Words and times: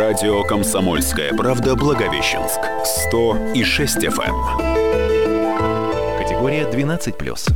Радио 0.00 0.42
«Комсомольская 0.44 1.34
правда» 1.34 1.76
Благовещенск. 1.76 2.58
100 3.08 3.52
и 3.52 3.62
6 3.62 3.98
FM. 3.98 4.34
Эм. 4.58 6.18
Категория 6.18 6.62
12+. 6.62 7.52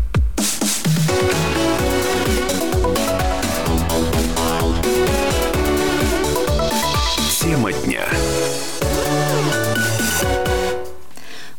Тема 7.41 7.73
дня. 7.73 8.03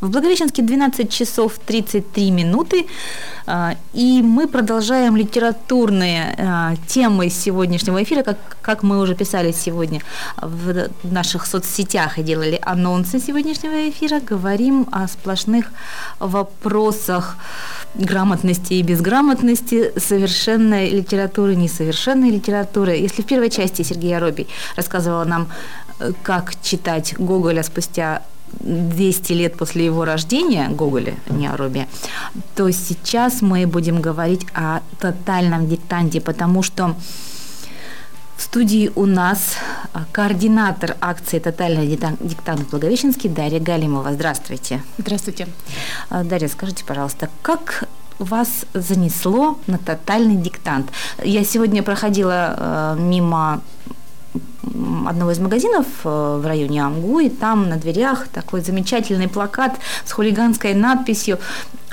В 0.01 0.11
Благовещенске 0.11 0.61
12 0.61 1.11
часов 1.11 1.53
33 1.65 2.29
минуты, 2.29 2.85
и 3.93 4.21
мы 4.23 4.47
продолжаем 4.47 5.15
литературные 5.15 6.35
а, 6.37 6.75
темы 6.87 7.29
сегодняшнего 7.29 8.01
эфира, 8.01 8.23
как, 8.23 8.37
как 8.61 8.83
мы 8.83 8.99
уже 8.99 9.15
писали 9.15 9.51
сегодня 9.51 10.01
в 10.37 10.89
наших 11.03 11.45
соцсетях 11.45 12.17
и 12.17 12.23
делали 12.23 12.59
анонсы 12.61 13.19
сегодняшнего 13.19 13.89
эфира, 13.89 14.19
говорим 14.19 14.87
о 14.91 15.07
сплошных 15.07 15.67
вопросах 16.19 17.37
грамотности 17.93 18.73
и 18.73 18.81
безграмотности, 18.81 19.93
совершенной 19.97 20.89
литературы, 20.89 21.55
несовершенной 21.55 22.31
литературы. 22.31 22.95
Если 22.95 23.21
в 23.21 23.25
первой 23.25 23.49
части 23.49 23.83
Сергей 23.83 24.17
Аробий 24.17 24.47
рассказывала 24.75 25.23
нам, 25.23 25.47
э, 25.99 26.11
как 26.23 26.61
читать 26.61 27.15
Гоголя 27.17 27.63
спустя 27.63 28.21
200 28.59 29.33
лет 29.33 29.57
после 29.57 29.85
его 29.85 30.05
рождения, 30.05 30.69
Гоголя, 30.69 31.15
не 31.29 31.47
о 31.47 31.57
Робе, 31.57 31.87
то 32.55 32.69
сейчас 32.71 33.41
мы 33.41 33.67
будем 33.67 34.01
говорить 34.01 34.45
о 34.53 34.81
тотальном 34.99 35.67
диктанте, 35.67 36.21
потому 36.21 36.63
что 36.63 36.95
в 38.37 38.41
студии 38.41 38.91
у 38.95 39.05
нас 39.05 39.55
координатор 40.11 40.97
акции 40.99 41.39
«Тотальный 41.39 41.87
диктант» 41.87 42.59
в 42.59 42.69
Благовещенске 42.69 43.29
Дарья 43.29 43.59
Галимова. 43.59 44.13
Здравствуйте. 44.13 44.83
Здравствуйте. 44.97 45.47
А, 46.09 46.23
Дарья, 46.23 46.49
скажите, 46.49 46.83
пожалуйста, 46.83 47.29
как 47.41 47.87
вас 48.19 48.65
занесло 48.73 49.57
на 49.67 49.77
тотальный 49.77 50.35
диктант? 50.35 50.91
Я 51.23 51.45
сегодня 51.45 51.81
проходила 51.81 52.55
э, 52.57 52.95
мимо 52.99 53.61
одного 55.07 55.31
из 55.31 55.39
магазинов 55.39 55.85
э, 56.03 56.39
в 56.41 56.45
районе 56.45 56.83
Амгу, 56.83 57.19
и 57.19 57.29
там 57.29 57.69
на 57.69 57.77
дверях 57.77 58.27
такой 58.27 58.61
замечательный 58.61 59.27
плакат 59.27 59.75
с 60.05 60.11
хулиганской 60.11 60.73
надписью 60.73 61.39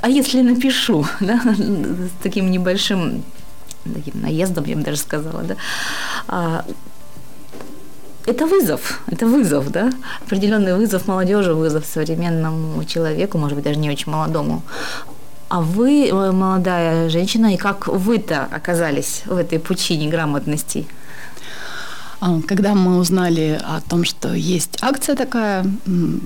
«А 0.01 0.09
если 0.09 0.42
напишу?» 0.42 1.06
да, 1.20 1.41
с 1.42 2.23
таким 2.23 2.51
небольшим 2.51 3.23
таким 3.84 4.20
наездом, 4.20 4.64
я 4.64 4.77
бы 4.77 4.83
даже 4.83 4.98
сказала, 4.98 5.42
да, 5.42 5.56
а, 6.29 6.64
это 8.27 8.47
вызов, 8.47 9.01
это 9.09 9.27
вызов, 9.27 9.70
да, 9.70 9.91
определенный 10.25 10.77
вызов 10.77 11.09
молодежи, 11.09 11.55
вызов 11.55 11.84
современному 11.84 12.84
человеку, 12.84 13.39
может 13.39 13.57
быть, 13.57 13.64
даже 13.64 13.79
не 13.79 13.91
очень 13.91 14.12
молодому. 14.12 14.62
А 15.48 15.61
вы, 15.61 16.09
э, 16.09 16.33
молодая 16.33 17.11
женщина, 17.11 17.53
и 17.53 17.57
как 17.57 17.89
вы-то 17.89 18.48
оказались 18.51 19.23
в 19.27 19.36
этой 19.36 19.59
пучине 19.59 20.09
грамотностей? 20.09 20.86
А, 22.25 22.41
когда 22.47 22.77
мы 22.77 22.98
узнали 22.98 23.61
о 23.61 23.81
том, 23.81 24.05
что 24.05 24.33
есть 24.33 24.78
акция 24.81 25.17
такая, 25.17 25.67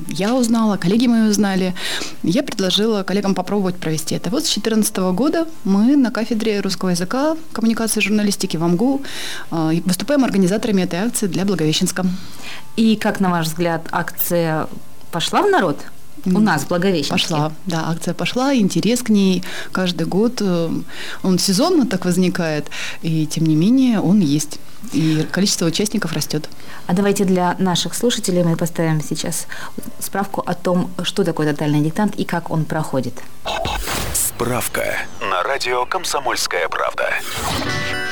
я 0.09 0.35
узнала, 0.35 0.77
коллеги 0.77 1.07
мои 1.07 1.23
узнали, 1.31 1.75
я 2.23 2.43
предложила 2.43 3.03
коллегам 3.03 3.35
попробовать 3.35 3.77
провести 3.77 4.15
это. 4.15 4.29
Вот 4.29 4.45
с 4.45 4.53
2014 4.53 4.97
года 5.15 5.47
мы 5.65 5.97
на 5.97 6.11
кафедре 6.11 6.61
русского 6.61 6.91
языка, 6.91 7.35
коммуникации 7.53 8.01
и 8.01 8.03
журналистики 8.03 8.59
в 8.59 8.65
АМГУ 8.65 9.03
а, 9.51 9.73
выступаем 9.87 10.23
организаторами 10.23 10.83
этой 10.83 10.99
акции 10.99 11.29
для 11.29 11.47
Благовещенска. 11.47 12.05
И 12.77 12.97
как, 12.97 13.19
на 13.19 13.31
ваш 13.31 13.47
взгляд, 13.47 13.89
акция 13.91 14.67
пошла 15.11 15.41
в 15.41 15.51
народ? 15.51 15.79
У 16.27 16.41
нас 16.41 16.63
в 16.63 16.69
Благовещенске. 16.69 17.13
Пошла, 17.13 17.53
да, 17.67 17.89
акция 17.89 18.15
пошла, 18.15 18.55
интерес 18.55 19.03
к 19.03 19.11
ней 19.11 19.45
каждый 19.73 20.07
год, 20.07 20.41
э, 20.41 20.71
он 21.23 21.39
сезонно 21.39 21.87
так 21.87 22.05
возникает, 22.05 22.69
и 23.03 23.27
тем 23.27 23.47
не 23.47 23.55
менее 23.55 24.01
он 24.01 24.21
есть, 24.21 24.59
и 24.93 25.27
количество 25.31 25.67
участников 25.67 26.13
растет. 26.13 26.49
А 26.87 26.95
давайте 26.95 27.25
для 27.25 27.55
наших 27.59 27.95
слушателей 27.95 28.43
мы 28.43 28.57
поставим 28.57 29.01
сейчас 29.01 29.47
справку 29.99 30.43
о 30.45 30.55
том, 30.55 30.91
что 31.03 31.25
такое 31.25 31.53
тотальный 31.53 31.81
диктант 31.81 32.17
и 32.17 32.25
как 32.25 32.51
он 32.51 32.65
проходит. 32.65 33.15
Справка 34.13 34.97
на 35.21 35.43
радио 35.43 35.87
«Комсомольская 35.87 36.69
правда». 36.69 37.05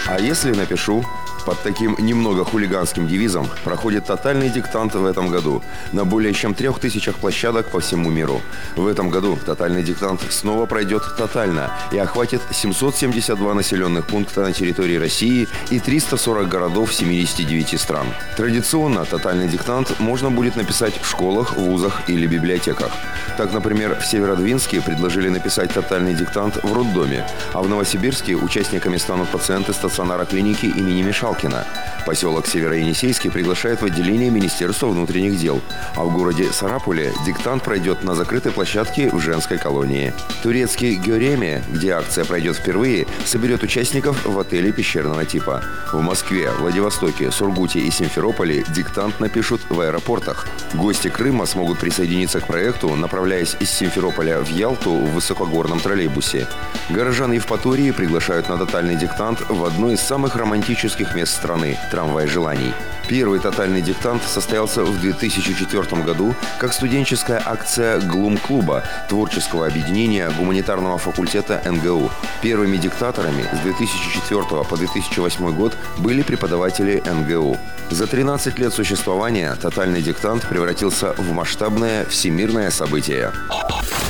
А 0.06 0.18
если 0.18 0.52
напишу 0.52 1.04
под 1.44 1.60
таким 1.62 1.96
немного 1.98 2.44
хулиганским 2.44 3.06
девизом 3.06 3.48
проходит 3.64 4.06
тотальный 4.06 4.48
диктант 4.48 4.94
в 4.94 5.04
этом 5.04 5.28
году 5.28 5.62
на 5.92 6.04
более 6.04 6.32
чем 6.32 6.54
трех 6.54 6.78
тысячах 6.78 7.16
площадок 7.16 7.70
по 7.70 7.80
всему 7.80 8.10
миру. 8.10 8.40
В 8.76 8.86
этом 8.86 9.10
году 9.10 9.38
тотальный 9.44 9.82
диктант 9.82 10.20
снова 10.30 10.66
пройдет 10.66 11.02
тотально 11.16 11.70
и 11.92 11.98
охватит 11.98 12.40
772 12.50 13.54
населенных 13.54 14.06
пункта 14.06 14.40
на 14.42 14.52
территории 14.52 14.96
России 14.96 15.46
и 15.70 15.78
340 15.78 16.48
городов 16.48 16.94
79 16.94 17.80
стран. 17.80 18.06
Традиционно 18.36 19.04
тотальный 19.04 19.48
диктант 19.48 20.00
можно 20.00 20.30
будет 20.30 20.56
написать 20.56 21.00
в 21.00 21.08
школах, 21.08 21.56
вузах 21.56 22.02
или 22.08 22.26
библиотеках. 22.26 22.90
Так, 23.36 23.52
например, 23.52 23.98
в 24.00 24.06
Северодвинске 24.06 24.80
предложили 24.80 25.28
написать 25.28 25.72
тотальный 25.72 26.14
диктант 26.14 26.62
в 26.62 26.72
роддоме, 26.72 27.26
а 27.52 27.62
в 27.62 27.68
Новосибирске 27.68 28.34
участниками 28.34 28.96
станут 28.96 29.28
пациенты 29.28 29.72
стационара 29.72 30.24
клиники 30.24 30.66
имени 30.66 31.02
Мишалкина 31.02 31.33
Галкина. 31.34 31.64
Поселок 32.06 32.46
Североенисейский 32.46 33.30
приглашает 33.30 33.80
в 33.80 33.86
отделение 33.86 34.30
Министерства 34.30 34.88
внутренних 34.88 35.38
дел, 35.38 35.62
а 35.96 36.04
в 36.04 36.12
городе 36.12 36.52
Сарапуле 36.52 37.12
диктант 37.24 37.62
пройдет 37.62 38.04
на 38.04 38.14
закрытой 38.14 38.52
площадке 38.52 39.08
в 39.08 39.18
женской 39.20 39.56
колонии. 39.56 40.12
Турецкий 40.42 40.96
Геореме, 40.96 41.62
где 41.70 41.92
акция 41.92 42.26
пройдет 42.26 42.56
впервые, 42.56 43.06
соберет 43.24 43.62
участников 43.62 44.26
в 44.26 44.38
отеле 44.38 44.70
пещерного 44.70 45.24
типа. 45.24 45.62
В 45.92 46.00
Москве, 46.02 46.50
Владивостоке, 46.50 47.30
Сургуте 47.30 47.78
и 47.78 47.90
Симферополе 47.90 48.64
диктант 48.68 49.18
напишут 49.18 49.62
в 49.70 49.80
аэропортах. 49.80 50.46
Гости 50.74 51.08
Крыма 51.08 51.46
смогут 51.46 51.78
присоединиться 51.78 52.40
к 52.40 52.46
проекту, 52.46 52.94
направляясь 52.96 53.56
из 53.60 53.70
Симферополя 53.70 54.40
в 54.40 54.50
Ялту 54.50 54.90
в 54.90 55.14
высокогорном 55.14 55.80
троллейбусе. 55.80 56.46
Горожан 56.90 57.32
Евпатории 57.32 57.92
приглашают 57.92 58.50
на 58.50 58.58
тотальный 58.58 58.96
диктант 58.96 59.40
в 59.48 59.64
одно 59.64 59.90
из 59.90 60.00
самых 60.00 60.36
романтических 60.36 61.14
мест 61.14 61.23
мест 61.24 61.36
страны– 61.36 61.78
трамвай 61.90 62.26
желаний. 62.26 62.74
Первый 63.08 63.38
тотальный 63.38 63.80
диктант 63.80 64.22
состоялся 64.24 64.84
в 64.84 65.00
2004 65.00 66.02
году 66.02 66.34
как 66.58 66.74
студенческая 66.74 67.42
акция 67.44 67.98
«Глум-клуба» 68.00 68.82
творческого 69.08 69.66
объединения 69.66 70.30
гуманитарного 70.38 70.98
факультета 70.98 71.62
НГУ. 71.64 72.10
Первыми 72.42 72.76
диктаторами 72.76 73.44
с 73.54 73.58
2004 73.60 74.64
по 74.64 74.76
2008 74.76 75.56
год 75.56 75.72
были 75.98 76.22
преподаватели 76.22 77.02
НГУ. 77.06 77.56
За 77.90 78.06
13 78.06 78.58
лет 78.58 78.74
существования 78.74 79.54
тотальный 79.54 80.02
диктант 80.02 80.46
превратился 80.46 81.14
в 81.14 81.32
масштабное 81.32 82.04
всемирное 82.04 82.70
событие. 82.70 83.32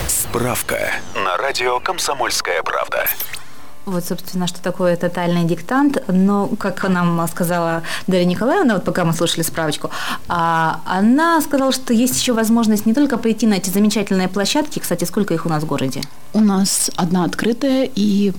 Справка 0.09 0.91
на 1.15 1.37
радио 1.37 1.79
«Комсомольская 1.79 2.63
правда». 2.65 3.07
Вот, 3.87 4.05
собственно, 4.05 4.47
что 4.47 4.63
такое 4.63 4.97
тотальный 4.97 5.45
диктант. 5.45 6.03
Но, 6.09 6.49
как 6.59 6.89
нам 6.89 7.27
сказала 7.29 7.83
Дарья 8.07 8.25
Николаевна, 8.25 8.75
вот 8.75 8.85
пока 8.85 9.05
мы 9.05 9.13
слушали 9.13 9.43
справочку, 9.43 9.91
а, 10.29 10.81
она 10.87 11.41
сказала, 11.43 11.73
что 11.73 11.93
есть 11.93 12.19
еще 12.19 12.33
возможность 12.33 12.87
не 12.87 12.95
только 12.95 13.19
прийти 13.19 13.47
на 13.47 13.55
эти 13.55 13.69
замечательные 13.69 14.29
площадки. 14.29 14.79
Кстати, 14.79 15.05
сколько 15.05 15.35
их 15.35 15.45
у 15.45 15.49
нас 15.49 15.63
в 15.63 15.67
городе? 15.67 16.01
У 16.33 16.41
нас 16.41 16.91
одна 16.97 17.25
открытая 17.25 17.89
и 17.95 18.33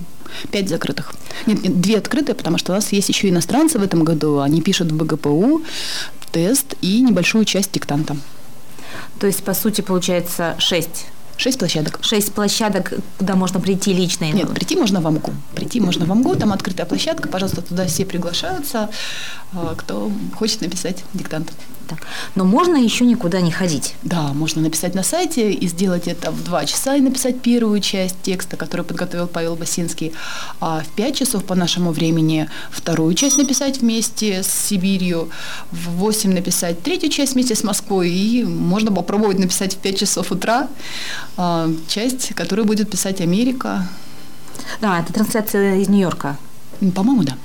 пять 0.50 0.68
закрытых. 0.68 1.14
Нет, 1.46 1.62
нет, 1.62 1.80
две 1.80 1.98
открытые, 1.98 2.34
потому 2.34 2.58
что 2.58 2.72
у 2.72 2.74
нас 2.74 2.92
есть 2.92 3.08
еще 3.08 3.28
иностранцы 3.28 3.78
в 3.78 3.82
этом 3.82 4.02
году. 4.02 4.40
Они 4.40 4.60
пишут 4.60 4.90
в 4.90 4.96
БГПУ 4.96 5.62
тест 6.32 6.74
и 6.80 7.00
небольшую 7.00 7.44
часть 7.44 7.72
диктанта. 7.72 8.16
То 9.20 9.26
есть, 9.26 9.44
по 9.44 9.54
сути, 9.54 9.80
получается 9.80 10.56
шесть 10.58 11.06
Шесть 11.36 11.58
площадок. 11.58 11.98
Шесть 12.02 12.32
площадок, 12.32 12.92
куда 13.18 13.34
можно 13.36 13.60
прийти 13.60 13.92
лично? 13.92 14.24
Нет, 14.24 14.52
прийти 14.54 14.76
можно 14.76 15.00
в 15.00 15.06
АМГУ. 15.06 15.32
Прийти 15.54 15.80
можно 15.80 16.06
в 16.06 16.12
АМГУ, 16.12 16.36
там 16.36 16.52
открытая 16.52 16.86
площадка, 16.86 17.28
пожалуйста, 17.28 17.62
туда 17.62 17.86
все 17.86 18.06
приглашаются, 18.06 18.88
а, 19.52 19.74
кто 19.76 20.10
хочет 20.34 20.62
написать 20.62 21.04
диктант. 21.12 21.52
Так. 21.88 22.00
Но 22.34 22.44
можно 22.44 22.76
еще 22.76 23.04
никуда 23.04 23.40
не 23.40 23.52
ходить. 23.52 23.94
Да, 24.02 24.32
можно 24.32 24.60
написать 24.62 24.94
на 24.94 25.04
сайте 25.04 25.52
и 25.52 25.68
сделать 25.68 26.08
это 26.08 26.32
в 26.32 26.42
два 26.42 26.64
часа 26.64 26.96
и 26.96 27.00
написать 27.00 27.40
первую 27.40 27.80
часть 27.80 28.16
текста, 28.22 28.56
который 28.56 28.84
подготовил 28.84 29.28
Павел 29.28 29.54
Басинский, 29.54 30.12
а 30.60 30.80
в 30.80 30.88
пять 30.88 31.16
часов 31.16 31.44
по 31.44 31.54
нашему 31.54 31.92
времени 31.92 32.48
вторую 32.70 33.14
часть 33.14 33.36
написать 33.36 33.78
вместе 33.78 34.42
с 34.42 34.48
Сибирью, 34.48 35.30
в 35.70 35.90
восемь 35.90 36.34
написать 36.34 36.82
третью 36.82 37.08
часть 37.10 37.34
вместе 37.34 37.54
с 37.54 37.62
Москвой, 37.62 38.10
и 38.10 38.42
можно 38.44 38.90
попробовать 38.90 39.38
написать 39.38 39.74
в 39.74 39.78
пять 39.78 39.98
часов 39.98 40.32
утра 40.32 40.68
а, 41.36 41.70
часть, 41.86 42.34
которую 42.34 42.66
будет 42.66 42.90
писать 42.90 43.20
Америка. 43.20 43.88
Да, 44.80 45.00
это 45.00 45.12
трансляция 45.12 45.76
из 45.76 45.88
Нью-Йорка. 45.88 46.36
По-моему, 46.94 47.22
да. 47.22 47.36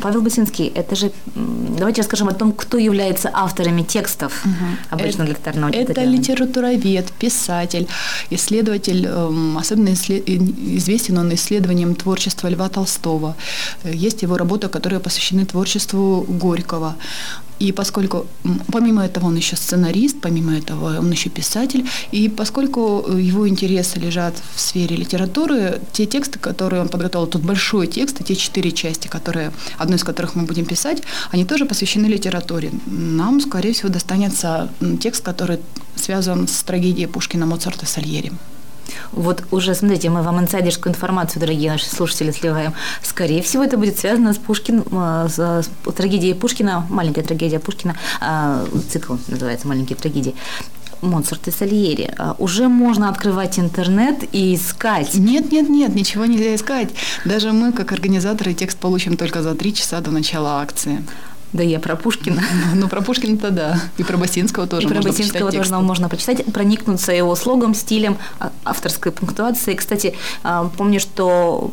Павел 0.00 0.22
Басинский, 0.22 0.72
это 0.74 0.96
же, 0.96 1.12
давайте 1.34 2.02
расскажем 2.02 2.28
о 2.28 2.32
том, 2.32 2.52
кто 2.52 2.78
является 2.78 3.30
авторами 3.32 3.82
текстов 3.82 4.44
угу. 4.44 4.52
обычно 4.90 5.22
это, 5.22 5.24
для 5.24 5.34
второго 5.34 5.70
Это 5.70 6.04
литературовед, 6.04 7.12
писатель, 7.12 7.86
исследователь, 8.30 9.06
эм, 9.06 9.58
особенно 9.58 9.94
известен 9.94 11.18
он 11.18 11.34
исследованием 11.34 11.94
творчества 11.94 12.48
Льва 12.48 12.68
Толстого. 12.68 13.36
Есть 13.84 14.22
его 14.22 14.36
работы, 14.36 14.68
которые 14.68 15.00
посвящены 15.00 15.44
творчеству 15.44 16.24
Горького. 16.28 16.96
И 17.60 17.72
поскольку, 17.72 18.26
помимо 18.72 19.04
этого, 19.04 19.26
он 19.26 19.36
еще 19.36 19.54
сценарист, 19.54 20.16
помимо 20.22 20.56
этого, 20.56 20.98
он 20.98 21.10
еще 21.10 21.28
писатель, 21.28 21.86
и 22.10 22.28
поскольку 22.30 23.04
его 23.18 23.46
интересы 23.46 23.98
лежат 23.98 24.34
в 24.54 24.60
сфере 24.60 24.96
литературы, 24.96 25.78
те 25.92 26.06
тексты, 26.06 26.38
которые 26.38 26.80
он 26.80 26.88
подготовил, 26.88 27.26
тут 27.26 27.42
большой 27.42 27.86
текст, 27.86 28.20
и 28.20 28.24
те 28.24 28.34
четыре 28.34 28.72
части, 28.72 29.08
которые, 29.08 29.52
одну 29.78 29.96
из 29.96 30.04
которых 30.04 30.34
мы 30.34 30.42
будем 30.44 30.64
писать, 30.64 31.02
они 31.30 31.44
тоже 31.44 31.64
посвящены 31.64 32.06
литературе. 32.06 32.70
Нам, 32.86 33.40
скорее 33.40 33.72
всего, 33.72 33.88
достанется 33.88 34.70
текст, 35.00 35.22
который 35.24 35.58
связан 35.96 36.48
с 36.48 36.62
трагедией 36.62 37.06
Пушкина, 37.06 37.46
Моцарта, 37.46 37.86
Сальери. 37.86 38.32
Вот 39.12 39.44
уже, 39.50 39.74
смотрите, 39.74 40.10
мы 40.10 40.22
вам 40.22 40.40
инсайдерскую 40.40 40.92
информацию, 40.92 41.40
дорогие 41.40 41.70
наши 41.70 41.86
слушатели, 41.86 42.30
сливаем. 42.30 42.74
Скорее 43.02 43.42
всего, 43.42 43.62
это 43.62 43.76
будет 43.76 43.98
связано 43.98 44.32
с 44.32 44.38
Пушкин, 44.38 44.82
э, 44.90 45.28
с, 45.28 45.68
трагедией 45.96 46.34
Пушкина, 46.34 46.86
маленькая 46.88 47.22
трагедия 47.22 47.58
Пушкина, 47.58 47.96
э, 48.20 48.66
цикл 48.90 49.14
называется 49.28 49.68
«Маленькие 49.68 49.96
трагедии». 49.96 50.34
Моцарт 51.02 51.48
и 51.48 51.50
Сальери. 51.50 52.12
А 52.18 52.34
уже 52.38 52.68
можно 52.68 53.08
открывать 53.08 53.58
интернет 53.58 54.24
и 54.32 54.54
искать. 54.54 55.14
Нет, 55.14 55.52
нет, 55.52 55.68
нет, 55.68 55.94
ничего 55.94 56.26
нельзя 56.26 56.54
искать. 56.54 56.90
Даже 57.24 57.52
мы, 57.52 57.72
как 57.72 57.92
организаторы, 57.92 58.54
текст 58.54 58.78
получим 58.78 59.16
только 59.16 59.42
за 59.42 59.54
три 59.54 59.74
часа 59.74 60.00
до 60.00 60.10
начала 60.10 60.60
акции. 60.60 61.02
Да 61.52 61.62
я 61.62 61.80
про 61.80 61.96
Пушкина. 61.96 62.42
Ну, 62.74 62.88
про 62.88 63.00
Пушкина-то 63.00 63.50
да. 63.50 63.80
И 63.98 64.04
про 64.04 64.16
Басинского 64.16 64.66
тоже 64.66 64.86
и 64.86 64.86
можно 64.86 65.02
про 65.02 65.10
Басинского 65.10 65.52
тоже 65.52 65.76
можно 65.76 66.08
прочитать, 66.08 66.44
проникнуться 66.52 67.12
его 67.12 67.34
слогом, 67.34 67.74
стилем, 67.74 68.16
а, 68.38 68.52
авторской 68.64 69.12
пунктуацией. 69.12 69.76
Кстати, 69.76 70.14
а, 70.42 70.70
помню, 70.76 71.00
что 71.00 71.70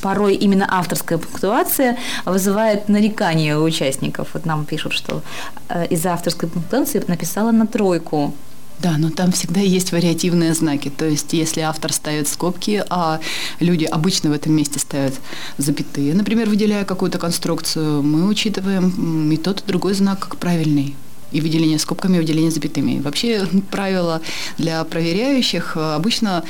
порой 0.00 0.34
именно 0.34 0.66
авторская 0.70 1.18
пунктуация 1.18 1.98
вызывает 2.24 2.88
нарекания 2.88 3.58
у 3.58 3.62
участников. 3.62 4.28
Вот 4.34 4.46
нам 4.46 4.64
пишут, 4.64 4.92
что 4.92 5.22
э, 5.68 5.86
из-за 5.86 6.12
авторской 6.12 6.48
пунктуации 6.48 7.02
написала 7.08 7.52
на 7.52 7.66
тройку. 7.66 8.34
Да, 8.82 8.98
но 8.98 9.10
там 9.10 9.30
всегда 9.30 9.60
есть 9.60 9.92
вариативные 9.92 10.54
знаки. 10.54 10.90
То 10.90 11.04
есть, 11.04 11.32
если 11.34 11.60
автор 11.60 11.92
ставит 11.92 12.26
скобки, 12.26 12.82
а 12.90 13.20
люди 13.60 13.84
обычно 13.84 14.30
в 14.30 14.32
этом 14.32 14.54
месте 14.54 14.80
ставят 14.80 15.14
запятые, 15.56 16.14
например, 16.14 16.48
выделяя 16.48 16.84
какую-то 16.84 17.18
конструкцию, 17.18 18.02
мы 18.02 18.26
учитываем 18.26 19.30
и 19.30 19.36
тот, 19.36 19.60
и 19.60 19.66
другой 19.68 19.94
знак 19.94 20.18
как 20.18 20.36
правильный 20.36 20.96
и 21.30 21.40
выделение 21.40 21.78
скобками, 21.78 22.16
и 22.16 22.20
выделение 22.20 22.50
запятыми. 22.50 23.00
Вообще 23.00 23.46
правила 23.70 24.20
для 24.58 24.82
проверяющих 24.82 25.76
обычно 25.76 26.42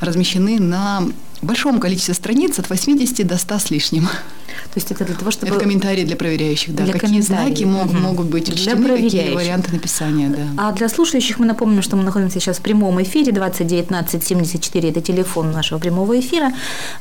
размещены 0.00 0.58
на 0.58 1.04
большом 1.46 1.80
количестве 1.80 2.14
страниц 2.14 2.58
от 2.58 2.68
80 2.68 3.26
до 3.26 3.38
100 3.38 3.58
с 3.58 3.70
лишним. 3.70 4.06
То 4.06 4.78
есть 4.78 4.90
это 4.90 5.04
для 5.04 5.14
того, 5.14 5.30
чтобы... 5.30 5.52
Это 5.52 5.60
комментарии 5.60 6.04
для 6.04 6.16
проверяющих, 6.16 6.74
да. 6.74 6.84
Для 6.84 6.92
какие 6.92 7.20
знаки 7.20 7.64
могут, 7.64 7.92
угу. 7.92 8.02
могут 8.02 8.26
быть 8.26 8.48
учтены, 8.48 8.88
какие 8.88 9.32
варианты 9.32 9.72
написания, 9.72 10.28
да. 10.28 10.62
А 10.62 10.72
для 10.72 10.88
слушающих 10.88 11.38
мы 11.38 11.46
напомним, 11.46 11.82
что 11.82 11.96
мы 11.96 12.02
находимся 12.02 12.40
сейчас 12.40 12.58
в 12.58 12.62
прямом 12.62 13.02
эфире. 13.02 13.32
2019 13.32 14.24
74– 14.24 14.88
это 14.90 15.00
телефон 15.00 15.52
нашего 15.52 15.78
прямого 15.78 16.18
эфира. 16.18 16.52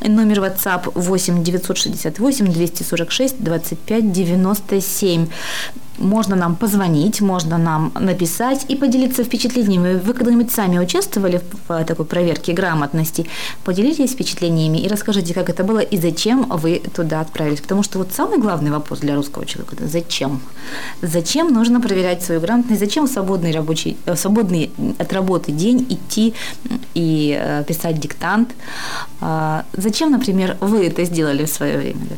Номер 0.01 0.39
WhatsApp 0.39 0.91
8 0.93 1.43
968 1.43 2.53
246 2.53 3.35
25 3.39 4.11
97 4.11 5.27
можно 5.97 6.35
нам 6.35 6.55
позвонить, 6.55 7.21
можно 7.21 7.57
нам 7.57 7.91
написать 7.99 8.65
и 8.67 8.75
поделиться 8.75 9.23
впечатлениями. 9.23 9.99
Вы 9.99 10.13
когда-нибудь 10.13 10.51
сами 10.51 10.77
участвовали 10.79 11.41
в 11.67 11.83
такой 11.85 12.05
проверке 12.05 12.53
грамотности? 12.53 13.25
Поделитесь 13.63 14.11
впечатлениями 14.11 14.79
и 14.79 14.87
расскажите, 14.87 15.33
как 15.33 15.49
это 15.49 15.63
было 15.63 15.79
и 15.79 15.97
зачем 15.97 16.45
вы 16.49 16.81
туда 16.93 17.21
отправились. 17.21 17.61
Потому 17.61 17.83
что 17.83 17.99
вот 17.99 18.13
самый 18.13 18.39
главный 18.39 18.71
вопрос 18.71 18.99
для 18.99 19.15
русского 19.15 19.45
человека– 19.45 19.75
это 19.77 19.87
зачем? 19.87 20.41
Зачем 21.01 21.53
нужно 21.53 21.81
проверять 21.81 22.23
свою 22.23 22.41
грамотность? 22.41 22.79
Зачем 22.79 23.07
в 23.07 23.09
свободный, 23.09 23.51
рабочий, 23.51 23.97
э, 24.05 24.15
свободный 24.15 24.71
от 24.97 25.13
работы 25.13 25.51
день 25.51 25.85
идти 25.89 26.33
и 26.93 27.37
э, 27.39 27.63
писать 27.67 27.99
диктант? 27.99 28.49
А, 29.21 29.65
зачем, 29.73 30.11
например, 30.11 30.57
вы 30.59 30.87
это 30.87 31.03
сделали 31.05 31.45
в 31.45 31.49
свое 31.49 31.77
время? 31.77 32.17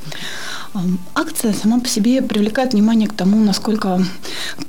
Акция 1.16 1.54
сама 1.54 1.80
по 1.80 1.88
себе 1.88 2.22
привлекает 2.22 2.74
внимание 2.74 3.08
к 3.08 3.14
тому, 3.14 3.44
насколько 3.44 4.00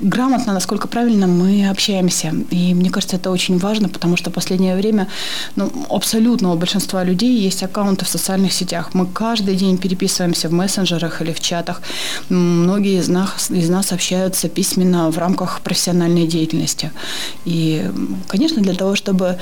грамотно, 0.01 0.53
насколько 0.53 0.89
правильно 0.89 1.27
мы 1.27 1.69
общаемся. 1.69 2.33
И 2.51 2.75
мне 2.75 2.91
кажется, 2.91 3.17
это 3.17 3.31
очень 3.31 3.59
важно, 3.59 3.89
потому 3.89 4.17
что 4.17 4.31
в 4.31 4.33
последнее 4.33 4.77
время 4.77 5.09
ну, 5.57 5.71
абсолютного 5.91 6.57
большинства 6.57 7.05
людей 7.05 7.39
есть 7.39 7.63
аккаунты 7.63 8.05
в 8.05 8.09
социальных 8.09 8.53
сетях. 8.53 8.91
Мы 8.95 9.07
каждый 9.07 9.57
день 9.57 9.79
переписываемся 9.79 10.49
в 10.49 10.53
мессенджерах 10.53 11.23
или 11.23 11.33
в 11.33 11.41
чатах. 11.41 11.83
Многие 12.29 12.99
из 12.99 13.09
нас, 13.09 13.51
из 13.51 13.69
нас 13.69 13.93
общаются 13.93 14.49
письменно 14.49 15.11
в 15.11 15.19
рамках 15.19 15.61
профессиональной 15.61 16.27
деятельности. 16.27 16.91
И, 17.45 17.91
конечно, 18.29 18.63
для 18.63 18.75
того, 18.75 18.95
чтобы 18.95 19.39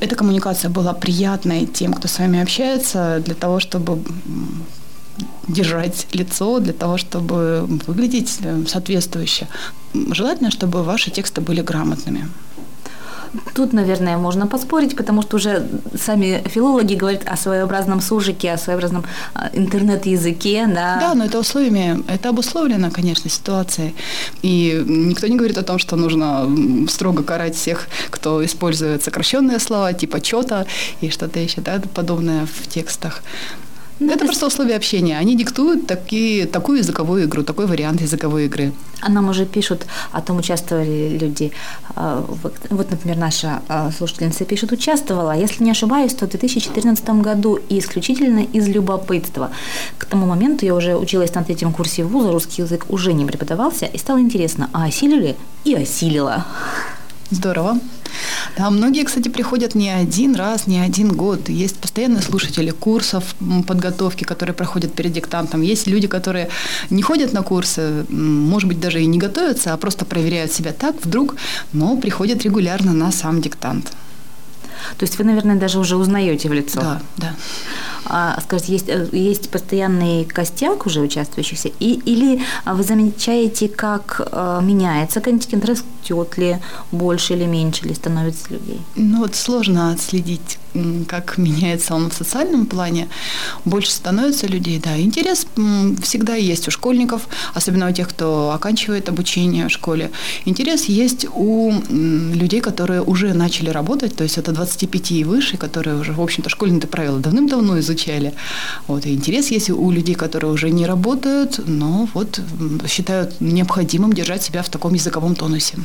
эта 0.00 0.16
коммуникация 0.16 0.70
была 0.70 0.94
приятной 0.94 1.66
тем, 1.66 1.92
кто 1.92 2.08
с 2.08 2.18
вами 2.18 2.40
общается, 2.40 3.22
для 3.24 3.34
того, 3.34 3.60
чтобы 3.60 4.02
держать 5.48 6.06
лицо 6.12 6.58
для 6.60 6.72
того, 6.72 6.96
чтобы 6.96 7.66
выглядеть 7.86 8.38
э, 8.42 8.64
соответствующе. 8.66 9.46
Желательно, 9.94 10.50
чтобы 10.50 10.82
ваши 10.82 11.10
тексты 11.10 11.40
были 11.40 11.62
грамотными. 11.62 12.28
Тут, 13.54 13.72
наверное, 13.72 14.16
можно 14.16 14.46
поспорить, 14.46 14.96
потому 14.96 15.22
что 15.22 15.36
уже 15.36 15.66
сами 15.98 16.42
филологи 16.46 16.94
говорят 16.94 17.22
о 17.26 17.36
своеобразном 17.36 18.00
сужике, 18.00 18.52
о 18.52 18.58
своеобразном 18.58 19.04
а, 19.34 19.50
интернет-языке, 19.52 20.66
да. 20.66 20.98
Да, 21.00 21.14
но 21.14 21.24
это 21.24 21.40
условиями, 21.40 22.02
это 22.08 22.28
обусловлено, 22.28 22.90
конечно, 22.90 23.30
ситуацией. 23.30 23.94
И 24.42 24.84
никто 24.86 25.26
не 25.26 25.36
говорит 25.36 25.58
о 25.58 25.62
том, 25.62 25.78
что 25.78 25.96
нужно 25.96 26.48
строго 26.88 27.22
карать 27.22 27.56
всех, 27.56 27.88
кто 28.10 28.44
использует 28.44 29.02
сокращенные 29.02 29.58
слова, 29.58 29.92
типа 29.92 30.20
чета 30.20 30.66
и 31.00 31.10
что-то 31.10 31.40
еще, 31.40 31.60
да, 31.60 31.82
подобное 31.94 32.46
в 32.46 32.68
текстах. 32.68 33.22
Ну, 34.00 34.12
это 34.12 34.24
просто 34.24 34.46
условия 34.46 34.76
общения. 34.76 35.18
Они 35.18 35.36
диктуют 35.36 35.86
такие, 35.86 36.46
такую 36.46 36.78
языковую 36.78 37.24
игру, 37.24 37.42
такой 37.42 37.66
вариант 37.66 38.00
языковой 38.00 38.46
игры. 38.46 38.72
А 39.00 39.08
нам 39.08 39.28
уже 39.28 39.46
пишут, 39.46 39.86
о 40.12 40.20
том 40.20 40.38
участвовали 40.38 41.16
люди. 41.20 41.52
А, 41.94 42.24
вот, 42.70 42.90
например, 42.90 43.16
наша 43.16 43.62
а, 43.68 43.92
слушательница 43.92 44.44
пишет, 44.44 44.72
участвовала, 44.72 45.36
если 45.36 45.62
не 45.62 45.70
ошибаюсь, 45.70 46.14
то 46.14 46.26
в 46.26 46.30
2014 46.30 47.08
году 47.22 47.58
и 47.68 47.78
исключительно 47.78 48.40
из 48.40 48.66
любопытства. 48.68 49.50
К 49.98 50.06
тому 50.06 50.26
моменту 50.26 50.66
я 50.66 50.74
уже 50.74 50.96
училась 50.96 51.34
на 51.34 51.44
третьем 51.44 51.72
курсе 51.72 52.02
вуза, 52.02 52.32
русский 52.32 52.62
язык 52.62 52.86
уже 52.88 53.12
не 53.12 53.24
преподавался, 53.24 53.86
и 53.86 53.98
стало 53.98 54.20
интересно, 54.20 54.70
а 54.72 54.84
осилили? 54.86 55.36
И 55.64 55.74
осилила. 55.74 56.46
Здорово. 57.30 57.78
Да, 58.56 58.70
многие, 58.70 59.04
кстати, 59.04 59.28
приходят 59.28 59.74
не 59.74 59.90
один 59.90 60.34
раз, 60.36 60.66
не 60.66 60.78
один 60.78 61.08
год. 61.08 61.48
Есть 61.48 61.76
постоянные 61.76 62.22
слушатели 62.22 62.70
курсов 62.70 63.34
подготовки, 63.66 64.24
которые 64.24 64.54
проходят 64.54 64.94
перед 64.94 65.12
диктантом. 65.12 65.62
Есть 65.62 65.86
люди, 65.86 66.06
которые 66.06 66.48
не 66.90 67.02
ходят 67.02 67.32
на 67.32 67.42
курсы, 67.42 68.06
может 68.08 68.68
быть, 68.68 68.80
даже 68.80 69.02
и 69.02 69.06
не 69.06 69.18
готовятся, 69.18 69.72
а 69.72 69.76
просто 69.76 70.04
проверяют 70.04 70.52
себя 70.52 70.72
так 70.72 70.94
вдруг, 71.04 71.36
но 71.72 71.96
приходят 71.96 72.42
регулярно 72.42 72.92
на 72.92 73.10
сам 73.10 73.40
диктант. 73.40 73.92
То 74.98 75.04
есть 75.04 75.18
вы, 75.18 75.24
наверное, 75.24 75.56
даже 75.56 75.78
уже 75.78 75.96
узнаете 75.96 76.48
в 76.48 76.52
лицо. 76.52 76.80
Да, 76.80 77.02
да. 77.16 77.34
А, 78.06 78.38
скажите, 78.42 78.72
есть, 78.72 78.88
э, 78.88 79.08
есть 79.12 79.50
постоянный 79.50 80.24
костяк 80.24 80.86
уже 80.86 81.00
участвующихся, 81.00 81.70
и, 81.80 82.00
или 82.04 82.40
вы 82.66 82.82
замечаете, 82.82 83.68
как 83.68 84.20
э, 84.30 84.60
меняется 84.62 85.20
контингент, 85.20 85.64
растет 85.64 86.38
ли 86.38 86.58
больше 86.92 87.34
или 87.34 87.46
меньше, 87.46 87.86
или 87.86 87.94
становится 87.94 88.50
людей? 88.50 88.80
Ну 88.96 89.18
вот 89.18 89.34
сложно 89.34 89.92
отследить, 89.92 90.58
как 91.08 91.38
меняется 91.38 91.94
он 91.94 92.10
в 92.10 92.14
социальном 92.14 92.66
плане. 92.66 93.08
Больше 93.64 93.90
становится 93.90 94.46
людей, 94.46 94.80
да. 94.84 94.98
Интерес 94.98 95.46
всегда 96.02 96.34
есть 96.34 96.68
у 96.68 96.70
школьников, 96.70 97.28
особенно 97.54 97.88
у 97.88 97.92
тех, 97.92 98.08
кто 98.08 98.50
оканчивает 98.50 99.08
обучение 99.08 99.66
в 99.68 99.70
школе. 99.70 100.10
Интерес 100.44 100.84
есть 100.84 101.26
у 101.34 101.72
людей, 101.90 102.60
которые 102.60 103.02
уже 103.02 103.34
начали 103.34 103.70
работать, 103.70 104.14
то 104.16 104.24
есть 104.24 104.38
это 104.38 104.52
25 104.52 105.12
и 105.12 105.24
выше, 105.24 105.56
которые 105.56 105.96
уже, 105.96 106.12
в 106.12 106.20
общем-то, 106.20 106.50
школьные 106.50 106.80
правила 106.80 107.18
давным-давно 107.18 107.78
изучили 107.78 107.93
изучали. 107.94 108.34
Вот, 108.86 109.06
и 109.06 109.14
интерес 109.14 109.48
есть 109.48 109.70
у 109.70 109.90
людей, 109.90 110.14
которые 110.14 110.52
уже 110.52 110.70
не 110.70 110.86
работают, 110.86 111.60
но 111.66 112.08
вот 112.14 112.40
считают 112.86 113.40
необходимым 113.40 114.12
держать 114.12 114.42
себя 114.42 114.62
в 114.62 114.68
таком 114.68 114.94
языковом 114.94 115.34
тонусе. 115.34 115.78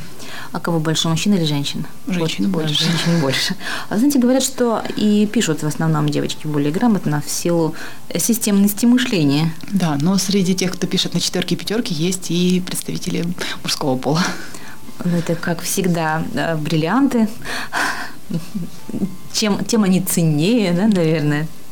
А 0.52 0.60
кого 0.60 0.80
больше, 0.80 1.08
мужчин 1.08 1.34
или 1.34 1.44
женщин? 1.44 1.86
Женщин 2.06 2.50
вот, 2.50 2.62
больше. 2.62 2.84
Женщин 2.84 3.20
больше. 3.20 3.54
А 3.88 3.96
знаете, 3.96 4.18
говорят, 4.18 4.42
что 4.42 4.82
и 4.96 5.26
пишут 5.32 5.62
в 5.62 5.66
основном 5.66 6.08
девочки 6.08 6.46
более 6.46 6.72
грамотно 6.72 7.22
в 7.26 7.30
силу 7.30 7.74
системности 8.16 8.86
мышления. 8.86 9.54
Да, 9.72 9.98
но 10.00 10.18
среди 10.18 10.54
тех, 10.54 10.72
кто 10.72 10.86
пишет 10.86 11.14
на 11.14 11.20
четверки 11.20 11.54
и 11.54 11.56
пятерки, 11.56 11.94
есть 11.94 12.30
и 12.30 12.60
представители 12.60 13.24
мужского 13.62 13.96
пола. 13.96 14.22
Это, 15.04 15.34
как 15.34 15.62
всегда, 15.62 16.22
бриллианты. 16.58 17.28
Чем, 19.32 19.64
тем 19.64 19.84
они 19.84 20.00
ценнее, 20.00 20.72
да, 20.72 20.86
наверное. 20.86 21.46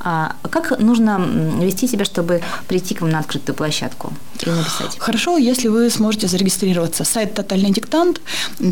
А 0.00 0.36
как 0.50 0.78
нужно 0.78 1.18
вести 1.60 1.88
себя, 1.88 2.04
чтобы 2.04 2.40
прийти 2.68 2.94
к 2.94 3.00
вам 3.00 3.10
на 3.10 3.18
открытую 3.18 3.56
площадку 3.56 4.12
и 4.44 4.50
написать? 4.50 4.96
Хорошо, 4.98 5.36
если 5.36 5.68
вы 5.68 5.90
сможете 5.90 6.28
зарегистрироваться. 6.28 7.04
Сайт 7.04 7.34
«Тотальный 7.34 7.70
диктант», 7.70 8.20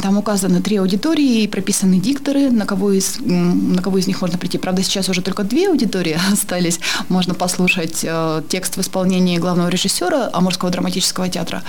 там 0.02 0.18
указаны 0.18 0.60
три 0.60 0.76
аудитории 0.76 1.42
и 1.42 1.48
прописаны 1.48 1.98
дикторы, 1.98 2.50
на 2.50 2.66
кого, 2.66 2.92
из, 2.92 3.16
на 3.20 3.82
кого 3.82 3.98
из 3.98 4.06
них 4.06 4.20
можно 4.20 4.38
прийти. 4.38 4.58
Правда, 4.58 4.82
сейчас 4.82 5.08
уже 5.08 5.22
только 5.22 5.42
две 5.44 5.68
аудитории 5.68 6.18
остались. 6.32 6.78
Можно 7.08 7.34
послушать 7.34 8.00
э, 8.02 8.42
текст 8.48 8.76
в 8.76 8.80
исполнении 8.80 9.38
главного 9.38 9.68
режиссера 9.68 10.30
Амурского 10.32 10.70
драматического 10.70 11.28
театра 11.28 11.62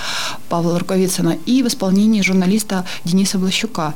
Павла 0.49 0.79
Рукавицына 0.79 1.37
и 1.45 1.63
в 1.63 1.67
исполнении 1.67 2.21
журналиста 2.21 2.85
Дениса 3.05 3.37
Блащука. 3.37 3.93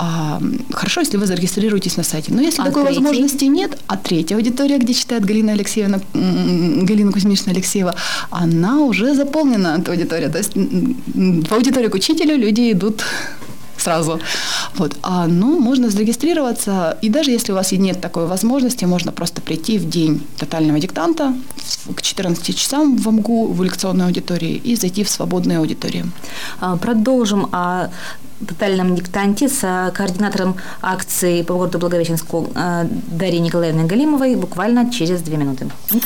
А, 0.00 0.40
хорошо, 0.72 1.00
если 1.00 1.16
вы 1.16 1.26
зарегистрируетесь 1.26 1.96
на 1.96 2.04
сайте. 2.04 2.32
Но 2.32 2.40
если 2.40 2.62
а 2.62 2.66
такой 2.66 2.84
третий? 2.84 3.00
возможности 3.00 3.44
нет, 3.46 3.78
а 3.88 3.96
третья 3.96 4.36
аудитория, 4.36 4.78
где 4.88 4.94
читает 4.94 5.24
Галина 5.26 5.52
Алексеевна, 5.52 6.00
Галина 6.14 7.12
Кузьмична 7.12 7.52
Алексеева, 7.52 7.94
она 8.30 8.80
уже 8.80 9.14
заполнена, 9.14 9.76
эта 9.78 9.92
аудитория. 9.92 10.28
То 10.30 10.38
есть 10.38 10.52
в 10.54 11.52
аудиторию 11.52 11.90
к 11.90 11.94
учителю 11.94 12.36
люди 12.36 12.72
идут 12.72 13.04
сразу. 13.76 14.18
Вот. 14.76 14.96
А, 15.02 15.26
ну, 15.26 15.60
можно 15.60 15.90
зарегистрироваться, 15.90 16.96
и 17.02 17.10
даже 17.10 17.30
если 17.30 17.52
у 17.52 17.54
вас 17.54 17.72
нет 17.72 18.00
такой 18.00 18.26
возможности, 18.26 18.86
можно 18.86 19.12
просто 19.12 19.42
прийти 19.42 19.78
в 19.78 19.88
день 19.88 20.26
тотального 20.38 20.80
диктанта 20.80 21.34
к 21.94 22.02
14 22.02 22.56
часам 22.56 22.96
в 22.96 23.06
МГУ, 23.08 23.52
в 23.52 23.62
лекционной 23.62 24.06
аудитории, 24.06 24.60
и 24.64 24.74
зайти 24.76 25.04
в 25.04 25.10
свободные 25.10 25.58
аудитории. 25.58 26.04
А, 26.60 26.76
продолжим 26.76 27.48
о 27.52 27.90
тотальном 28.46 28.94
диктанте 28.94 29.48
с 29.48 29.60
координатором 29.94 30.56
акции 30.82 31.42
по 31.42 31.54
городу 31.54 31.78
Благовещенску 31.78 32.50
э, 32.54 32.86
Дарьей 32.90 33.40
Николаевной 33.40 33.84
Галимовой 33.84 34.36
буквально 34.36 34.90
через 34.90 35.22
две 35.22 35.36
минуты. 35.36 35.68
Не. 35.92 36.00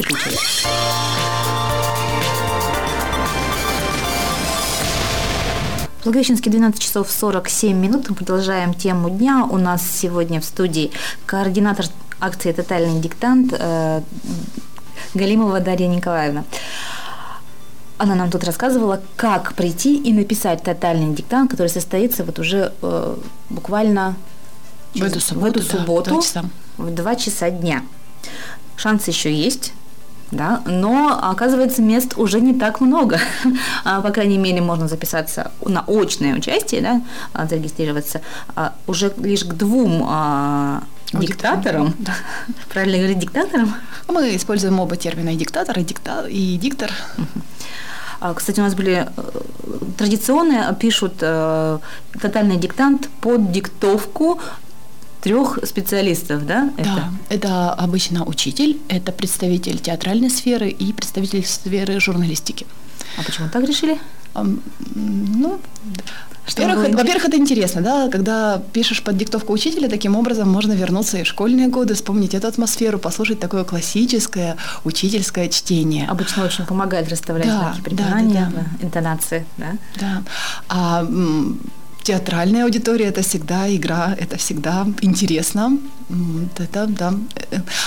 Благовещенске 6.05 6.51
12 6.51 6.81
часов 6.81 7.11
47 7.11 7.77
минут. 7.77 8.11
Мы 8.11 8.17
продолжаем 8.17 8.75
тему 8.75 9.09
дня. 9.09 9.47
У 9.49 9.57
нас 9.57 9.83
сегодня 9.89 10.41
в 10.41 10.45
студии 10.45 10.91
координатор 11.27 11.87
акции 12.21 12.51
«Тотальный 12.53 13.01
диктант» 13.01 13.55
э, 13.57 14.01
Галимова 15.15 15.61
Дарья 15.61 15.87
Николаевна. 15.87 16.45
Она 18.03 18.17
нам 18.17 18.33
тут 18.33 18.43
рассказывала, 18.43 19.01
как 19.15 19.55
прийти 19.55 19.97
и 19.97 20.13
написать 20.13 20.65
тотальный 20.65 21.15
диктант, 21.15 21.53
который 21.53 21.69
состоится 21.69 22.25
вот 22.25 22.41
уже 22.41 22.73
э, 22.83 23.17
буквально 23.49 24.17
в 24.93 25.05
эту 25.05 25.21
субботу, 25.21 25.61
в, 25.61 25.63
эту 25.63 25.63
субботу 25.63 26.11
да, 26.11 26.11
2 26.11 26.23
часа. 26.23 26.45
в 26.79 26.91
2 26.93 27.15
часа 27.15 27.51
дня. 27.51 27.85
Шанс 28.75 29.07
еще 29.07 29.33
есть, 29.33 29.73
да, 30.33 30.63
но 30.67 31.17
оказывается 31.23 31.81
мест 31.81 32.15
уже 32.17 32.41
не 32.41 32.55
так 32.55 32.81
много. 32.81 33.21
А, 33.85 34.01
по 34.01 34.11
крайней 34.11 34.39
мере, 34.39 34.61
можно 34.61 34.89
записаться 34.89 35.53
на 35.65 35.85
очное 35.87 36.35
участие, 36.35 36.81
да, 36.81 37.03
а, 37.33 37.47
зарегистрироваться 37.47 38.21
а, 38.57 38.73
уже 38.89 39.13
лишь 39.19 39.45
к 39.45 39.53
двум 39.53 40.03
диктаторам. 41.13 41.95
Да. 41.99 42.15
Правильно 42.69 42.99
говорить 42.99 43.21
диктаторам? 43.21 43.75
Мы 44.09 44.35
используем 44.35 44.81
оба 44.81 44.97
термина 44.97 45.31
и 45.31 45.37
диктатор, 45.37 45.79
и, 45.79 45.85
дикта, 45.85 46.27
и 46.27 46.57
диктор. 46.57 46.91
Кстати, 48.35 48.61
у 48.61 48.63
нас 48.63 48.75
были 48.75 49.07
э, 49.07 49.31
традиционные, 49.97 50.75
пишут 50.79 51.15
э, 51.21 51.79
тотальный 52.21 52.57
диктант 52.57 53.09
под 53.21 53.53
диктовку 53.53 54.41
трех 55.23 55.59
специалистов, 55.65 56.47
да? 56.47 56.71
Это? 56.77 56.91
Да, 56.91 57.13
это 57.29 57.73
обычно 57.73 58.25
учитель, 58.25 58.79
это 58.89 59.13
представитель 59.13 59.79
театральной 59.79 60.31
сферы 60.31 60.69
и 60.69 60.93
представитель 60.93 61.45
сферы 61.47 62.01
журналистики. 62.01 62.67
А 63.19 63.23
почему 63.23 63.49
так 63.49 63.65
решили? 63.65 63.99
Ну, 64.35 65.61
во-первых, 66.47 66.95
во-первых, 66.95 67.25
это 67.27 67.37
интересно, 67.37 67.83
да, 67.83 68.09
когда 68.09 68.61
пишешь 68.73 69.03
под 69.03 69.17
диктовку 69.17 69.53
учителя, 69.53 69.89
таким 69.89 70.17
образом 70.17 70.51
можно 70.51 70.73
вернуться 70.73 71.19
и 71.19 71.23
в 71.23 71.27
школьные 71.27 71.69
годы, 71.69 71.95
вспомнить 71.95 72.35
эту 72.35 72.49
атмосферу, 72.49 72.99
послушать 72.99 73.39
такое 73.39 73.65
классическое 73.65 74.57
учительское 74.85 75.49
чтение. 75.49 76.09
Обычно 76.09 76.45
очень 76.45 76.67
помогает 76.67 77.09
расставлять 77.09 77.47
да, 77.47 77.59
знаки 77.59 77.81
препинания, 77.81 78.51
да, 78.53 78.61
да, 78.61 78.67
да. 78.79 78.87
интонации, 78.87 79.47
да? 79.57 79.77
Да. 80.01 80.23
А 80.69 81.07
театральная 82.03 82.65
аудитория 82.65 83.07
это 83.07 83.23
всегда 83.23 83.75
игра, 83.75 84.15
это 84.19 84.37
всегда 84.37 84.87
интересно. 85.01 85.79
Это, 86.59 86.87
да. 86.87 87.15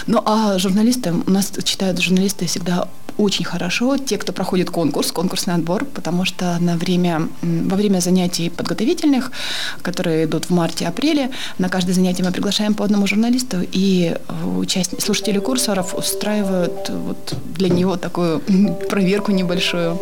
Ну 0.08 0.22
а 0.26 0.58
журналисты, 0.58 1.14
у 1.14 1.32
нас 1.32 1.52
читают 1.64 2.00
журналисты 2.00 2.46
всегда 2.46 2.88
очень 3.18 3.46
хорошо 3.46 3.98
те, 3.98 4.18
кто 4.18 4.34
проходит 4.34 4.70
конкурс, 4.70 5.12
конкурсный 5.12 5.54
отбор, 5.54 5.86
потому 5.86 6.26
что 6.26 6.58
на 6.60 6.76
время, 6.76 7.30
во 7.42 7.76
время 7.76 8.00
занятий 8.00 8.50
подготовительных, 8.50 9.32
которые 9.82 10.26
идут 10.26 10.46
в 10.46 10.50
марте-апреле, 10.50 11.32
на 11.58 11.70
каждое 11.70 11.94
занятие 11.94 12.24
мы 12.24 12.32
приглашаем 12.32 12.74
по 12.74 12.84
одному 12.84 13.08
журналисту, 13.08 13.58
и 13.72 14.16
участники, 14.58 15.02
слушатели 15.02 15.40
курсоров 15.40 15.94
устраивают 15.96 16.90
вот 16.90 17.36
для 17.56 17.70
него 17.70 17.96
такую 17.96 18.40
проверку 18.90 19.32
небольшую. 19.32 20.00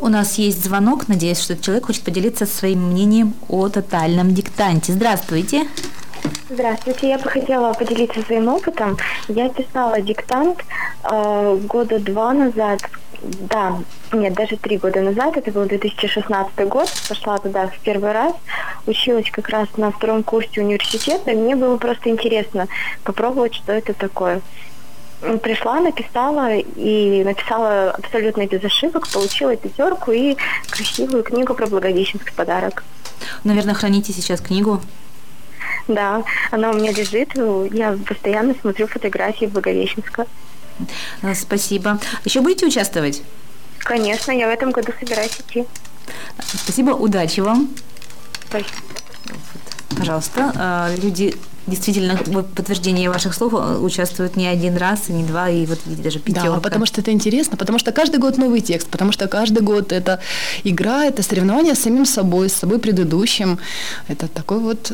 У 0.00 0.08
нас 0.08 0.38
есть 0.38 0.64
звонок, 0.64 1.08
надеюсь, 1.08 1.40
что 1.40 1.56
человек 1.56 1.86
хочет 1.86 2.02
поделиться 2.02 2.46
своим 2.46 2.90
мнением 2.90 3.34
тотальном 3.68 4.34
диктанте. 4.34 4.92
Здравствуйте. 4.92 5.66
Здравствуйте, 6.48 7.08
я 7.08 7.18
бы 7.18 7.28
хотела 7.28 7.72
поделиться 7.72 8.22
своим 8.22 8.48
опытом. 8.48 8.96
Я 9.28 9.48
писала 9.48 10.00
диктант 10.00 10.64
э, 11.02 11.58
года 11.66 11.98
два 11.98 12.32
назад, 12.32 12.80
да, 13.22 13.78
нет, 14.12 14.34
даже 14.34 14.56
три 14.56 14.78
года 14.78 15.00
назад, 15.00 15.36
это 15.36 15.50
был 15.50 15.64
2016 15.64 16.68
год, 16.68 16.88
пошла 17.08 17.38
туда 17.38 17.66
в 17.68 17.78
первый 17.80 18.12
раз, 18.12 18.32
училась 18.86 19.30
как 19.30 19.48
раз 19.48 19.68
на 19.76 19.90
втором 19.90 20.22
курсе 20.22 20.60
университета, 20.60 21.32
мне 21.32 21.56
было 21.56 21.76
просто 21.76 22.10
интересно 22.10 22.68
попробовать, 23.02 23.54
что 23.54 23.72
это 23.72 23.92
такое. 23.92 24.40
Пришла, 25.42 25.80
написала 25.80 26.54
и 26.54 27.22
написала 27.24 27.90
абсолютно 27.90 28.46
без 28.46 28.62
ошибок, 28.64 29.08
получила 29.08 29.56
пятерку 29.56 30.12
и 30.12 30.36
красивую 30.70 31.22
книгу 31.22 31.54
про 31.54 31.66
Благовещенск 31.66 32.30
в 32.30 32.34
подарок. 32.34 32.84
Наверное, 33.44 33.74
храните 33.74 34.12
сейчас 34.12 34.40
книгу? 34.40 34.80
Да, 35.88 36.24
она 36.50 36.70
у 36.70 36.74
меня 36.74 36.92
лежит. 36.92 37.30
Я 37.72 37.98
постоянно 38.06 38.54
смотрю 38.60 38.86
фотографии 38.86 39.46
Благовещенска. 39.46 40.26
А, 41.22 41.34
спасибо. 41.34 41.98
Еще 42.24 42.40
будете 42.40 42.66
участвовать? 42.66 43.22
Конечно, 43.78 44.32
я 44.32 44.48
в 44.48 44.50
этом 44.50 44.70
году 44.72 44.92
собираюсь 44.98 45.38
идти. 45.38 45.64
Спасибо, 46.38 46.90
удачи 46.90 47.40
вам. 47.40 47.68
Спасибо. 48.48 48.70
Пожалуйста, 49.96 50.52
а, 50.56 50.94
люди 50.96 51.34
действительно 51.66 52.16
в 52.16 52.42
подтверждении 52.42 53.08
ваших 53.08 53.34
слов 53.34 53.54
э, 53.54 53.78
участвуют 53.78 54.36
не 54.36 54.46
один 54.46 54.76
раз, 54.76 55.08
и 55.08 55.12
не 55.12 55.24
два, 55.24 55.48
и 55.50 55.66
вот 55.66 55.78
видите, 55.86 56.02
даже 56.02 56.18
пятерка. 56.18 56.50
Да, 56.50 56.60
потому 56.60 56.86
что 56.86 57.00
это 57.00 57.10
интересно, 57.12 57.56
потому 57.56 57.78
что 57.78 57.92
каждый 57.92 58.18
год 58.18 58.38
новый 58.38 58.60
текст, 58.60 58.88
потому 58.88 59.12
что 59.12 59.28
каждый 59.28 59.62
год 59.62 59.92
это 59.92 60.20
игра, 60.64 61.04
это 61.04 61.22
соревнование 61.22 61.74
с 61.74 61.80
самим 61.80 62.06
собой, 62.06 62.48
с 62.48 62.54
собой 62.54 62.78
предыдущим. 62.78 63.58
Это 64.08 64.28
такой 64.28 64.58
вот 64.58 64.92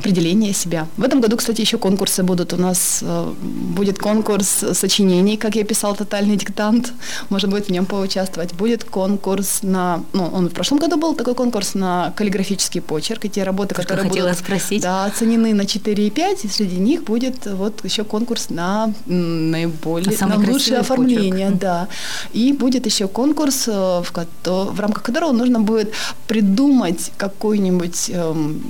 определение 0.00 0.52
себя. 0.52 0.86
В 0.96 1.04
этом 1.04 1.20
году, 1.20 1.36
кстати, 1.36 1.60
еще 1.60 1.78
конкурсы 1.78 2.22
будут. 2.22 2.52
У 2.52 2.56
нас 2.56 3.00
э, 3.02 3.32
будет 3.40 3.98
конкурс 3.98 4.64
сочинений, 4.72 5.36
как 5.36 5.56
я 5.56 5.64
писал 5.64 5.94
тотальный 5.94 6.36
диктант. 6.36 6.92
Можно 7.28 7.48
будет 7.48 7.66
в 7.66 7.70
нем 7.70 7.86
поучаствовать. 7.86 8.54
Будет 8.54 8.84
конкурс 8.84 9.62
на... 9.62 10.02
Ну, 10.12 10.24
он 10.24 10.48
в 10.48 10.52
прошлом 10.52 10.78
году 10.78 10.96
был 10.96 11.14
такой 11.14 11.34
конкурс 11.34 11.74
на 11.74 12.12
каллиграфический 12.16 12.80
почерк. 12.80 13.24
И 13.26 13.28
те 13.28 13.44
работы, 13.44 13.74
Что 13.74 13.82
которые 13.82 14.08
хотела 14.08 14.28
будут 14.28 14.38
спросить. 14.38 14.82
Да, 14.82 15.04
оценены 15.04 15.54
на 15.54 15.66
4,5, 15.80 16.40
и 16.44 16.48
среди 16.48 16.76
них 16.76 17.04
будет 17.04 17.46
вот 17.46 17.84
еще 17.84 18.04
конкурс 18.04 18.50
на 18.50 18.92
наиболее, 19.06 20.16
на, 20.20 20.26
на 20.26 20.36
лучшее 20.36 20.78
оформление, 20.78 21.46
почерк. 21.46 21.60
да. 21.60 21.88
И 22.32 22.52
будет 22.52 22.86
еще 22.86 23.08
конкурс, 23.08 23.68
э, 23.68 23.72
в, 23.72 24.12
в 24.44 24.80
рамках 24.80 25.02
которого 25.02 25.32
нужно 25.32 25.60
будет 25.60 25.92
придумать 26.26 27.12
какую-нибудь 27.16 28.10
эм, 28.10 28.62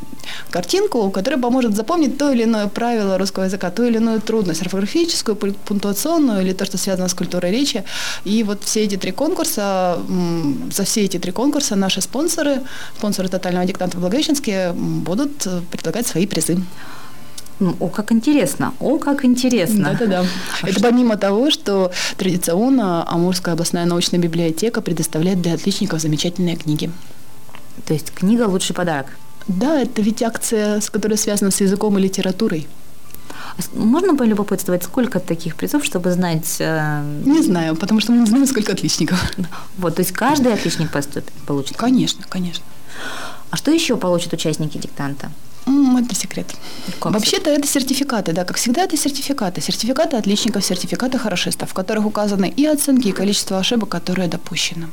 картинку, 0.50 1.10
которая 1.10 1.40
поможет 1.40 1.76
запомнить 1.76 2.18
то 2.18 2.30
или 2.32 2.44
иное 2.44 2.66
правило 2.68 3.18
русского 3.18 3.44
языка, 3.44 3.70
ту 3.70 3.84
или 3.84 3.96
иную 3.96 4.20
трудность, 4.20 4.62
орфографическую, 4.62 5.36
пунктуационную 5.36 6.42
или 6.42 6.52
то, 6.52 6.64
что 6.64 6.78
связано 6.78 7.08
с 7.08 7.14
культурой 7.14 7.50
речи. 7.52 7.84
И 8.24 8.42
вот 8.42 8.64
все 8.64 8.84
эти 8.84 8.96
три 8.96 9.12
конкурса, 9.12 9.98
м, 10.08 10.70
за 10.72 10.84
все 10.84 11.02
эти 11.04 11.18
три 11.18 11.32
конкурса 11.32 11.76
наши 11.76 12.00
спонсоры, 12.00 12.62
спонсоры 12.96 13.28
тотального 13.28 13.66
диктанта 13.66 13.96
в 13.96 14.00
Благовещенске 14.00 14.72
будут 14.72 15.46
э, 15.46 15.60
предлагать 15.70 16.06
свои 16.06 16.26
призы. 16.26 16.58
О, 17.78 17.88
как 17.88 18.10
интересно, 18.12 18.72
о, 18.80 18.98
как 18.98 19.24
интересно. 19.24 19.90
Да-да-да. 19.98 20.24
Это 20.62 20.80
помимо 20.80 21.16
того, 21.16 21.50
что 21.50 21.92
традиционно 22.16 23.04
Амурская 23.06 23.52
областная 23.54 23.84
научная 23.84 24.18
библиотека 24.20 24.80
предоставляет 24.80 25.42
для 25.42 25.54
отличников 25.54 26.00
замечательные 26.00 26.56
книги. 26.56 26.90
То 27.86 27.92
есть 27.94 28.12
книга 28.12 28.44
«Лучший 28.48 28.74
подарок». 28.74 29.06
Да, 29.48 29.80
это 29.80 30.02
ведь 30.02 30.22
акция, 30.22 30.80
с- 30.80 30.90
которая 30.90 31.16
связана 31.18 31.50
с 31.50 31.60
языком 31.60 31.98
и 31.98 32.00
литературой. 32.00 32.66
А 33.58 33.62
Можно 33.78 34.16
полюбопытствовать, 34.16 34.84
сколько 34.84 35.18
таких 35.20 35.56
призов, 35.56 35.84
чтобы 35.84 36.12
знать... 36.12 36.56
э, 36.60 37.02
Не 37.24 37.42
знаю, 37.42 37.76
потому 37.76 38.00
что 38.00 38.12
мы 38.12 38.18
не 38.20 38.26
знаем, 38.26 38.46
сколько 38.46 38.72
отличников. 38.72 39.18
Вот, 39.78 39.96
то 39.96 40.00
есть 40.02 40.12
каждый 40.12 40.52
отличник 40.54 40.90
поступит, 40.90 41.32
получит. 41.46 41.76
Конечно, 41.76 42.24
конечно. 42.28 42.64
А 43.50 43.56
что 43.56 43.70
еще 43.70 43.96
получат 43.96 44.32
участники 44.32 44.78
диктанта? 44.78 45.30
Это 45.66 46.14
секрет. 46.14 46.54
Вообще-то 47.00 47.50
это 47.50 47.66
сертификаты, 47.66 48.32
да, 48.32 48.44
как 48.44 48.56
всегда 48.56 48.82
это 48.82 48.96
сертификаты. 48.96 49.60
Сертификаты 49.60 50.16
отличников, 50.16 50.64
сертификаты 50.64 51.18
хорошистов, 51.18 51.70
в 51.70 51.74
которых 51.74 52.06
указаны 52.06 52.48
и 52.48 52.66
оценки, 52.66 53.08
и 53.08 53.12
количество 53.12 53.58
ошибок, 53.58 53.88
которые 53.88 54.28
допущены. 54.28 54.88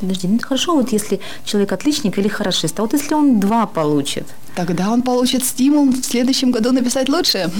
Подожди, 0.00 0.28
ну 0.28 0.38
хорошо, 0.40 0.74
вот 0.74 0.92
если 0.92 1.20
человек 1.44 1.72
отличник 1.72 2.18
или 2.18 2.28
хорошист, 2.28 2.78
а 2.80 2.82
вот 2.82 2.92
если 2.92 3.14
он 3.14 3.40
два 3.40 3.66
получит, 3.66 4.26
Тогда 4.54 4.90
он 4.90 5.02
получит 5.02 5.44
стимул 5.44 5.86
в 5.90 6.02
следующем 6.02 6.50
году 6.50 6.72
написать 6.72 7.08
лучше. 7.08 7.50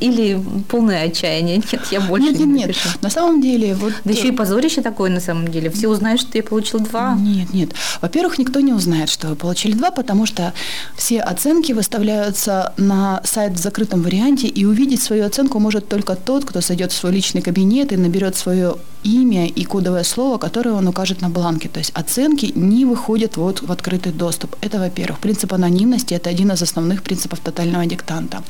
Или 0.00 0.42
полное 0.68 1.04
отчаяние, 1.04 1.58
нет, 1.58 1.80
я 1.90 2.00
больше 2.00 2.28
нет, 2.28 2.38
не 2.38 2.44
нет, 2.46 2.56
нет. 2.56 2.66
напишу. 2.68 2.88
На 3.02 3.10
самом 3.10 3.40
деле, 3.40 3.74
вот... 3.74 3.92
Да 4.04 4.12
еще 4.12 4.28
и 4.28 4.32
позорище 4.32 4.80
такое 4.82 5.10
на 5.10 5.20
самом 5.20 5.48
деле. 5.48 5.70
Все 5.70 5.88
узнают, 5.88 6.20
что 6.20 6.36
я 6.38 6.42
получил 6.42 6.80
два. 6.80 7.14
Нет, 7.14 7.52
нет. 7.52 7.70
Во-первых, 8.00 8.38
никто 8.38 8.60
не 8.60 8.72
узнает, 8.72 9.10
что 9.10 9.28
вы 9.28 9.36
получили 9.36 9.72
два, 9.72 9.90
потому 9.90 10.26
что 10.26 10.52
все 10.96 11.20
оценки 11.20 11.72
выставляются 11.72 12.72
на 12.76 13.20
сайт 13.24 13.52
в 13.52 13.58
закрытом 13.58 14.02
варианте, 14.02 14.46
и 14.46 14.64
увидеть 14.64 15.02
свою 15.02 15.26
оценку 15.26 15.58
может 15.58 15.88
только 15.88 16.16
тот, 16.16 16.44
кто 16.44 16.60
зайдет 16.60 16.92
в 16.92 16.96
свой 16.96 17.12
личный 17.12 17.42
кабинет 17.42 17.92
и 17.92 17.96
наберет 17.96 18.36
свое 18.36 18.76
имя 19.04 19.48
и 19.48 19.64
кодовое 19.64 20.04
слово, 20.04 20.38
которое 20.38 20.70
он 20.70 20.86
укажет 20.86 21.20
на 21.20 21.28
бланке. 21.28 21.68
То 21.68 21.78
есть 21.78 21.90
оценки 21.94 22.52
не 22.54 22.84
выходят 22.84 23.36
вот 23.36 23.62
в 23.62 23.72
открытый 23.72 24.12
доступ. 24.12 24.56
Это, 24.60 24.78
во-первых. 24.78 25.18
Принцип 25.18 25.52
анонимности– 25.52 25.81
это 26.16 26.30
один 26.30 26.52
из 26.52 26.62
основных 26.62 27.02
принципов 27.02 27.40
тотального 27.40 27.86
диктанта. 27.86 28.42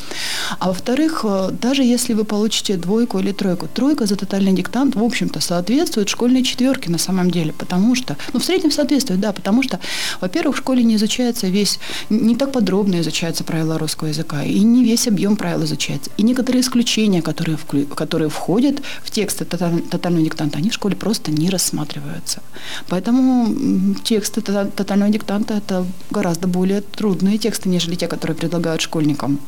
А 0.58 0.68
во-вторых, 0.68 1.24
э, 1.24 1.50
даже 1.62 1.82
если 1.82 2.14
вы 2.14 2.24
получите 2.24 2.76
двойку 2.76 3.18
или 3.18 3.32
тройку, 3.32 3.68
тройка 3.68 4.06
за 4.06 4.16
тотальный 4.16 4.52
диктант, 4.52 4.96
в 4.96 5.02
общем-то, 5.02 5.40
соответствует 5.40 6.08
школьной 6.08 6.42
четверке 6.42 6.90
на 6.90 6.98
самом 6.98 7.30
деле, 7.30 7.52
потому 7.52 7.94
что, 7.94 8.16
ну, 8.32 8.40
в 8.40 8.44
среднем 8.44 8.70
соответствует, 8.70 9.20
да, 9.20 9.32
потому 9.32 9.62
что, 9.62 9.78
во-первых, 10.20 10.56
в 10.56 10.58
школе 10.58 10.84
не 10.84 10.96
изучается 10.96 11.48
весь, 11.48 11.78
не 12.10 12.36
так 12.36 12.52
подробно 12.52 13.00
изучаются 13.00 13.44
правила 13.44 13.78
русского 13.78 14.08
языка, 14.08 14.42
и 14.44 14.60
не 14.60 14.84
весь 14.84 15.08
объем 15.08 15.36
правил 15.36 15.64
изучается. 15.64 16.10
И 16.18 16.22
некоторые 16.22 16.60
исключения, 16.60 17.22
которые, 17.22 17.56
вклю- 17.56 17.86
которые 17.94 18.28
входят 18.28 18.82
в 19.02 19.10
тексты 19.10 19.44
тоталь- 19.44 19.82
тотального 19.88 20.24
диктанта, 20.24 20.58
они 20.58 20.70
в 20.70 20.74
школе 20.74 20.96
просто 20.96 21.30
не 21.30 21.50
рассматриваются. 21.50 22.40
Поэтому 22.88 23.94
тексты 24.04 24.40
тота- 24.40 24.70
тотального 24.70 25.12
диктанта– 25.12 25.54
это 25.56 25.86
гораздо 26.10 26.48
более 26.48 26.80
трудные 27.22 27.38
тексты, 27.38 27.68
нежели 27.68 27.94
те, 27.94 28.08
которые 28.08 28.36
предлагают 28.36 28.80
школьникам. 28.80 29.38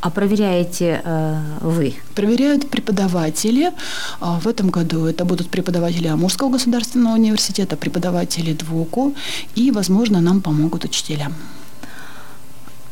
А 0.00 0.10
проверяете 0.10 1.02
э, 1.04 1.40
вы? 1.60 1.94
Проверяют 2.14 2.70
преподаватели. 2.70 3.72
А, 4.20 4.38
В 4.38 4.46
этом 4.46 4.70
году 4.70 5.06
это 5.06 5.24
будут 5.24 5.48
преподаватели 5.50 6.06
Амурского 6.06 6.50
государственного 6.50 7.14
университета, 7.14 7.76
преподаватели 7.76 8.52
ДВУКу, 8.52 9.14
и, 9.56 9.72
возможно, 9.72 10.20
нам 10.20 10.40
помогут 10.40 10.84
учителя. 10.84 11.32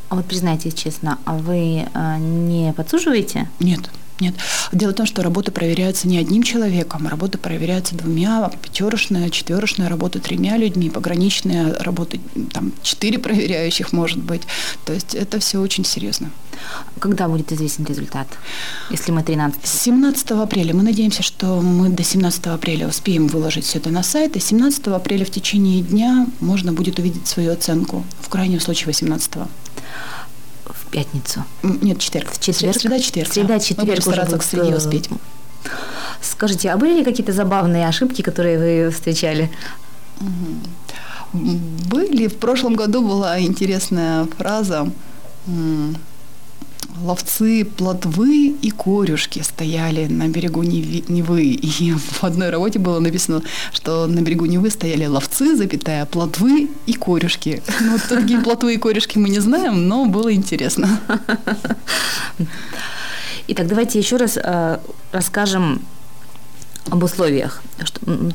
А 0.08 0.16
вот 0.16 0.24
признайтесь 0.24 0.74
честно, 0.74 1.18
а 1.24 1.34
вы 1.34 1.86
э, 1.94 2.16
не 2.18 2.72
подсуживаете? 2.72 3.48
Нет, 3.60 3.90
нет. 4.20 4.34
Дело 4.72 4.92
в 4.92 4.94
том, 4.94 5.06
что 5.06 5.22
работы 5.22 5.50
проверяются 5.50 6.08
не 6.08 6.18
одним 6.18 6.42
человеком, 6.42 7.06
работы 7.06 7.38
проверяются 7.38 7.94
двумя, 7.94 8.50
пятерочная, 8.62 9.30
четверочная 9.30 9.88
работа 9.88 10.20
тремя 10.20 10.56
людьми, 10.56 10.90
пограничные 10.90 11.72
работы, 11.74 12.20
там, 12.52 12.72
четыре 12.82 13.18
проверяющих, 13.18 13.92
может 13.92 14.18
быть. 14.18 14.42
То 14.84 14.92
есть 14.92 15.14
это 15.14 15.38
все 15.38 15.60
очень 15.60 15.84
серьезно. 15.84 16.30
Когда 16.98 17.28
будет 17.28 17.52
известен 17.52 17.84
результат? 17.84 18.26
Если 18.90 19.12
мы 19.12 19.22
13 19.22 19.66
17 19.66 20.30
апреля. 20.32 20.74
Мы 20.74 20.82
надеемся, 20.82 21.22
что 21.22 21.60
мы 21.60 21.90
до 21.90 22.02
17 22.02 22.46
апреля 22.46 22.88
успеем 22.88 23.26
выложить 23.26 23.64
все 23.64 23.78
это 23.78 23.90
на 23.90 24.02
сайт. 24.02 24.36
И 24.36 24.40
17 24.40 24.88
апреля 24.88 25.24
в 25.24 25.30
течение 25.30 25.82
дня 25.82 26.26
можно 26.40 26.72
будет 26.72 26.98
увидеть 26.98 27.26
свою 27.26 27.52
оценку. 27.52 28.04
В 28.20 28.28
крайнем 28.28 28.60
случае 28.60 28.86
18 28.86 29.32
в 29.36 30.25
пятницу. 30.96 31.44
Нет, 31.62 31.98
четверг. 31.98 32.32
В 32.32 32.40
четверг? 32.40 32.74
Среда, 32.74 32.98
четверг. 32.98 33.30
Среда, 33.30 33.48
да. 33.48 33.60
четверг 33.60 33.88
Мы 33.88 33.94
будем 33.96 34.02
стараться 34.02 34.38
к 34.38 34.42
среде 34.42 34.70
э, 34.70 34.76
успеть. 34.76 35.10
Скажите, 36.22 36.70
а 36.70 36.78
были 36.78 36.98
ли 36.98 37.04
какие-то 37.04 37.32
забавные 37.32 37.86
ошибки, 37.86 38.22
которые 38.22 38.58
вы 38.58 38.90
встречали? 38.90 39.50
Были. 41.34 42.28
В 42.28 42.36
прошлом 42.38 42.76
году 42.76 43.06
была 43.06 43.38
интересная 43.38 44.26
фраза. 44.38 44.90
Ловцы 47.02 47.64
плотвы 47.64 48.48
и 48.62 48.70
корюшки 48.70 49.40
стояли 49.40 50.06
на 50.06 50.28
берегу 50.28 50.62
Невы. 50.62 51.44
И 51.44 51.92
в 51.92 52.24
одной 52.24 52.50
работе 52.50 52.78
было 52.78 53.00
написано, 53.00 53.42
что 53.72 54.06
на 54.06 54.20
берегу 54.20 54.46
Невы 54.46 54.70
стояли 54.70 55.06
ловцы, 55.06 55.56
запятая, 55.56 56.06
плотвы 56.06 56.68
и 56.86 56.92
корюшки. 56.94 57.62
Ну, 57.80 57.92
вот 57.92 58.02
такие 58.08 58.40
плотвы 58.40 58.74
и 58.74 58.78
корюшки 58.78 59.18
мы 59.18 59.28
не 59.28 59.40
знаем, 59.40 59.88
но 59.88 60.06
было 60.06 60.32
интересно. 60.32 61.00
Итак, 63.48 63.68
давайте 63.68 63.98
еще 63.98 64.16
раз 64.16 64.38
э, 64.42 64.78
расскажем 65.12 65.82
об 66.90 67.02
условиях. 67.02 67.62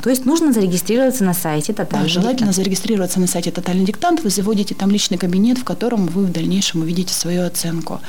То 0.03 0.09
есть 0.09 0.25
нужно 0.25 0.53
зарегистрироваться 0.53 1.23
на 1.23 1.33
сайте 1.33 1.73
Да, 1.73 1.85
Тотальный 1.85 2.09
желательно 2.09 2.33
диктант. 2.37 2.55
зарегистрироваться 2.55 3.19
на 3.19 3.27
сайте 3.27 3.51
«Тотальный 3.51 3.85
диктант». 3.85 4.23
Вы 4.23 4.29
заводите 4.29 4.75
там 4.75 4.91
личный 4.91 5.17
кабинет, 5.17 5.57
в 5.57 5.63
котором 5.63 6.05
вы 6.07 6.25
в 6.25 6.31
дальнейшем 6.31 6.81
увидите 6.81 7.13
свою 7.13 7.45
оценку. 7.45 8.01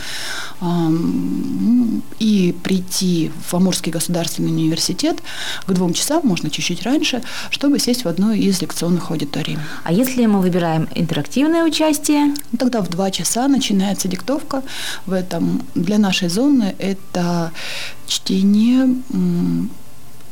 И 2.19 2.55
прийти 2.63 3.31
в 3.47 3.55
Амурский 3.55 3.93
государственный 3.93 4.51
университет 4.51 5.23
к 5.67 5.73
двум 5.73 5.95
часам, 5.95 6.21
можно 6.25 6.51
чуть-чуть 6.51 6.83
раньше, 6.83 7.23
чтобы 7.51 7.79
сесть 7.79 8.05
в 8.05 8.09
одну 8.09 8.33
из 8.33 8.61
лекционных 8.61 9.11
аудиторий. 9.11 9.59
А 9.85 9.93
если 9.93 10.27
мы 10.27 10.41
выбираем 10.41 10.89
интерактивное 10.95 11.65
участие, 11.65 12.35
Тогда 12.59 12.81
в 12.81 12.89
два 12.89 13.11
часа 13.11 13.49
начинается 13.49 14.09
диктовка. 14.09 14.63
В 15.07 15.13
этом 15.13 15.63
для 15.75 15.99
нашей 15.99 16.29
зоны 16.29 16.75
это 16.79 17.51
чтение 18.07 18.89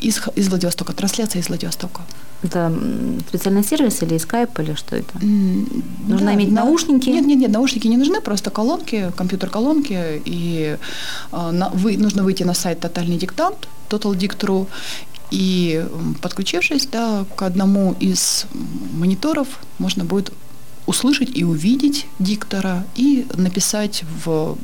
из, 0.01 0.21
из 0.37 0.49
Владивостока, 0.49 0.93
трансляция 0.93 1.41
из 1.43 1.49
Владивостока. 1.49 2.03
это 2.43 2.73
специальный 3.29 3.65
сервис 3.65 4.03
или 4.03 4.19
скайп, 4.19 4.59
или 4.59 4.75
что 4.75 4.97
это? 4.97 5.19
Нужно 6.09 6.35
иметь 6.35 6.53
наушники? 6.53 7.11
Нет, 7.11 7.27
нет, 7.27 7.39
нет, 7.39 7.51
наушники 7.51 7.89
не 7.89 7.97
нужны, 7.97 8.21
просто 8.21 8.51
колонки, 8.51 9.13
компьютер-колонки. 9.17 10.23
И 10.25 10.77
э, 11.33 11.51
на- 11.51 11.71
вы, 11.71 11.97
нужно 11.97 12.23
выйти 12.23 12.45
на 12.45 12.55
сайт 12.55 12.81
«Тотальный 12.81 13.17
диктант», 13.19 13.69
totaldict.ru, 13.89 14.67
и 15.31 15.85
подключившись 16.23 16.87
да, 16.87 17.25
к 17.37 17.43
одному 17.43 17.95
из 18.01 18.47
мониторов, 18.93 19.47
можно 19.79 20.05
будет 20.05 20.33
услышать 20.91 21.31
и 21.39 21.45
увидеть 21.45 22.07
диктора 22.19 22.85
и 22.97 23.25
написать 23.35 24.03
в 24.25 24.57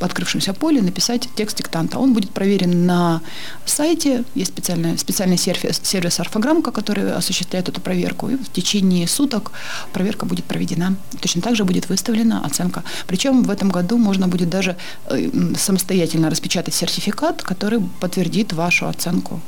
открывшемся 0.00 0.52
поле, 0.52 0.82
написать 0.82 1.28
текст 1.36 1.58
диктанта. 1.58 1.98
Он 1.98 2.12
будет 2.12 2.30
проверен 2.30 2.86
на 2.86 3.20
сайте, 3.66 4.24
есть 4.36 4.52
специальный, 4.52 4.98
специальный 4.98 5.36
сервис, 5.36 5.80
сервис 5.82 6.20
орфограммка, 6.20 6.70
который 6.70 7.12
осуществляет 7.12 7.68
эту 7.68 7.80
проверку, 7.80 8.28
и 8.28 8.36
в 8.36 8.52
течение 8.52 9.08
суток 9.08 9.52
проверка 9.92 10.26
будет 10.26 10.44
проведена. 10.44 10.96
Точно 11.20 11.42
так 11.42 11.56
же 11.56 11.64
будет 11.64 11.88
выставлена 11.88 12.44
оценка. 12.44 12.82
Причем 13.06 13.42
в 13.42 13.50
этом 13.50 13.70
году 13.70 13.98
можно 13.98 14.28
будет 14.28 14.50
даже 14.50 14.76
э, 15.06 15.30
самостоятельно 15.58 16.30
распечатать 16.30 16.74
сертификат, 16.74 17.42
который 17.42 17.80
подтвердит 18.00 18.52
вашу 18.52 18.86
оценку. 18.86 19.40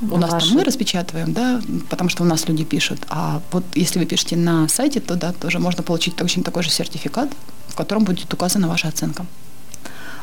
У 0.00 0.18
нас 0.18 0.30
там 0.30 0.54
мы 0.54 0.64
распечатываем, 0.64 1.32
да, 1.32 1.60
потому 1.90 2.10
что 2.10 2.22
у 2.22 2.26
нас 2.26 2.48
люди 2.48 2.64
пишут. 2.64 3.00
А 3.08 3.40
вот 3.52 3.64
если 3.74 3.98
вы 3.98 4.06
пишете 4.06 4.36
на 4.36 4.68
сайте, 4.68 5.00
то 5.00 5.14
да, 5.14 5.32
тоже 5.32 5.58
можно 5.58 5.82
получить 5.82 6.16
точно 6.16 6.42
такой 6.42 6.62
же 6.62 6.70
сертификат 6.70 7.30
в 7.74 7.76
котором 7.76 8.04
будет 8.04 8.32
указана 8.32 8.68
ваша 8.68 8.88
оценка. 8.88 9.26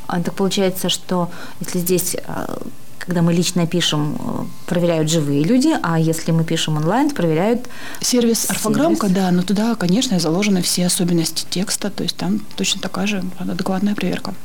А, 0.07 0.21
так 0.21 0.33
получается, 0.33 0.89
что 0.89 1.29
если 1.59 1.79
здесь 1.79 2.15
а, 2.27 2.61
когда 2.97 3.21
мы 3.21 3.33
лично 3.33 3.67
пишем, 3.67 4.15
э, 4.15 4.45
проверяют 4.67 5.09
живые 5.09 5.43
люди, 5.43 5.69
а 5.81 5.99
если 5.99 6.31
мы 6.31 6.43
пишем 6.43 6.77
онлайн, 6.77 7.09
проверяют 7.09 7.67
сервис 7.99 8.49
орфограммка, 8.49 9.09
да, 9.09 9.31
но 9.31 9.41
туда, 9.41 9.75
конечно, 9.75 10.19
заложены 10.19 10.61
все 10.61 10.85
особенности 10.85 11.45
текста, 11.49 11.89
то 11.89 12.03
есть 12.03 12.15
там 12.15 12.39
точно 12.55 12.79
такая 12.79 13.07
же 13.07 13.23
адекватная 13.39 13.95
проверка. 13.95 14.35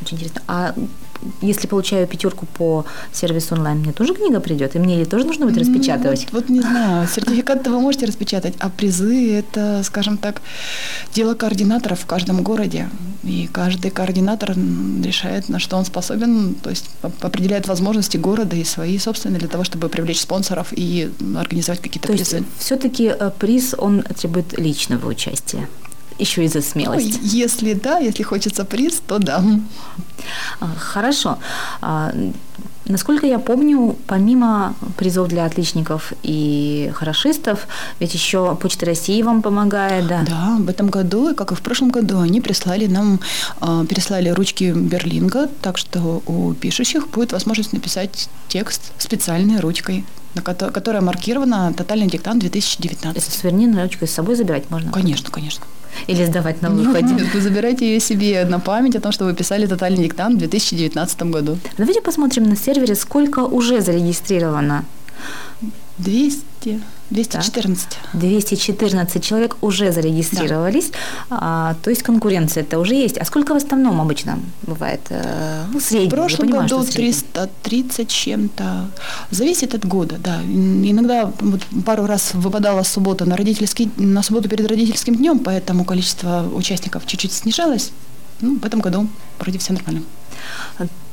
Очень 0.00 0.16
интересно. 0.16 0.42
А 0.48 0.74
если 1.40 1.66
получаю 1.66 2.06
пятерку 2.06 2.46
по 2.46 2.84
сервису 3.12 3.54
онлайн, 3.54 3.78
мне 3.78 3.92
тоже 3.92 4.14
книга 4.14 4.40
придет? 4.40 4.76
И 4.76 4.78
мне 4.78 4.98
ее 4.98 5.04
тоже 5.04 5.24
нужно 5.24 5.46
будет 5.46 5.58
распечатывать? 5.58 6.26
Вот, 6.32 6.42
вот 6.42 6.48
не 6.48 6.60
знаю. 6.60 7.08
Сертификат 7.08 7.66
вы 7.66 7.80
можете 7.80 8.06
распечатать, 8.06 8.54
а 8.58 8.68
призы– 8.68 9.38
это, 9.38 9.82
скажем 9.84 10.18
так, 10.18 10.42
дело 11.14 11.34
координаторов 11.34 12.00
в 12.00 12.06
каждом 12.06 12.42
городе. 12.42 12.88
И 13.24 13.48
каждый 13.52 13.90
координатор 13.90 14.50
решает, 14.50 15.48
на 15.48 15.58
что 15.58 15.76
он 15.76 15.84
способен, 15.84 16.54
то 16.54 16.70
есть 16.70 16.90
определяет 17.02 17.66
возможности 17.66 18.16
города 18.16 18.56
и 18.56 18.64
свои 18.64 18.98
собственные 18.98 19.40
для 19.40 19.48
того, 19.48 19.64
чтобы 19.64 19.88
привлечь 19.88 20.20
спонсоров 20.20 20.68
и 20.72 21.10
организовать 21.36 21.80
какие-то 21.80 22.08
то 22.08 22.14
призы. 22.14 22.44
Все-таки 22.58 23.12
э, 23.18 23.30
приз, 23.36 23.74
он 23.76 24.02
требует 24.02 24.58
личного 24.58 25.08
участия? 25.08 25.68
Еще 26.18 26.44
и 26.44 26.48
за 26.48 26.62
смелость. 26.62 27.18
Если 27.22 27.74
да, 27.74 27.98
если 27.98 28.22
хочется 28.22 28.64
приз, 28.64 29.02
то 29.06 29.18
да. 29.18 29.42
А, 30.60 30.68
хорошо. 30.78 31.38
А, 31.80 32.12
насколько 32.86 33.26
я 33.26 33.38
помню, 33.38 33.96
помимо 34.06 34.74
призов 34.96 35.28
для 35.28 35.44
отличников 35.44 36.12
и 36.22 36.90
хорошистов, 36.94 37.66
ведь 38.00 38.14
еще 38.14 38.56
Почта 38.56 38.86
России 38.86 39.22
вам 39.22 39.42
помогает, 39.42 40.06
да? 40.06 40.24
Да, 40.26 40.56
в 40.58 40.68
этом 40.68 40.88
году, 40.88 41.34
как 41.34 41.52
и 41.52 41.54
в 41.54 41.60
прошлом 41.60 41.90
году, 41.90 42.20
они 42.20 42.40
прислали 42.40 42.86
нам, 42.86 43.20
а, 43.60 43.84
переслали 43.84 44.28
ручки 44.30 44.72
Берлинга, 44.72 45.48
так 45.62 45.78
что 45.78 46.22
у 46.26 46.54
пишущих 46.54 47.08
будет 47.08 47.32
возможность 47.32 47.72
написать 47.72 48.28
текст 48.48 48.92
специальной 48.98 49.60
ручкой 49.60 50.04
которая 50.42 51.00
маркирована 51.00 51.72
«Тотальный 51.72 52.08
диктант 52.08 52.42
2019». 52.44 53.16
Это 53.16 53.30
сувенирную 53.30 53.84
ручку 53.84 54.06
с 54.06 54.10
собой 54.10 54.34
забирать 54.34 54.70
можно? 54.70 54.92
Конечно, 54.92 55.30
конечно. 55.30 55.64
Или 56.06 56.24
сдавать 56.24 56.62
на 56.62 56.70
выходе? 56.70 57.14
Нет, 57.14 57.34
вы 57.34 57.40
забирайте 57.40 57.86
ее 57.86 58.00
себе 58.00 58.44
на 58.44 58.60
память 58.60 58.96
о 58.96 59.00
том, 59.00 59.12
что 59.12 59.24
вы 59.24 59.34
писали 59.34 59.66
тотальный 59.66 60.04
диктант 60.04 60.36
в 60.36 60.38
2019 60.38 61.22
году. 61.22 61.58
Давайте 61.78 62.00
посмотрим 62.00 62.44
на 62.44 62.56
сервере, 62.56 62.94
сколько 62.94 63.40
уже 63.40 63.80
зарегистрировано 63.80 64.84
200, 65.98 66.80
214. 67.10 67.88
Да. 68.12 68.18
214 68.18 69.24
человек 69.24 69.56
уже 69.60 69.92
зарегистрировались, 69.92 70.90
да. 71.30 71.38
а, 71.40 71.76
то 71.82 71.90
есть 71.90 72.02
конкуренция 72.02 72.62
это 72.62 72.78
уже 72.78 72.94
есть. 72.94 73.18
А 73.18 73.24
сколько 73.24 73.54
в 73.54 73.56
основном 73.56 74.00
обычно 74.00 74.40
бывает? 74.62 75.00
Э, 75.10 75.64
ну, 75.72 75.80
средний. 75.80 76.08
В 76.08 76.10
прошлом 76.10 76.48
понимаю, 76.48 76.68
году 76.68 76.84
330 76.84 78.08
чем-то. 78.08 78.90
Зависит 79.30 79.74
от 79.74 79.84
года, 79.86 80.16
да. 80.18 80.40
Иногда 80.42 81.30
вот 81.40 81.62
пару 81.84 82.06
раз 82.06 82.34
выпадала 82.34 82.82
суббота 82.82 83.24
на 83.24 83.36
родительский, 83.36 83.90
на 83.96 84.22
субботу 84.22 84.48
перед 84.48 84.66
родительским 84.68 85.14
днем, 85.14 85.38
поэтому 85.38 85.84
количество 85.84 86.48
участников 86.52 87.06
чуть-чуть 87.06 87.32
снижалось. 87.32 87.92
Ну, 88.40 88.58
в 88.58 88.64
этом 88.66 88.80
году 88.80 89.08
вроде 89.38 89.58
все 89.58 89.72
нормально. 89.72 90.02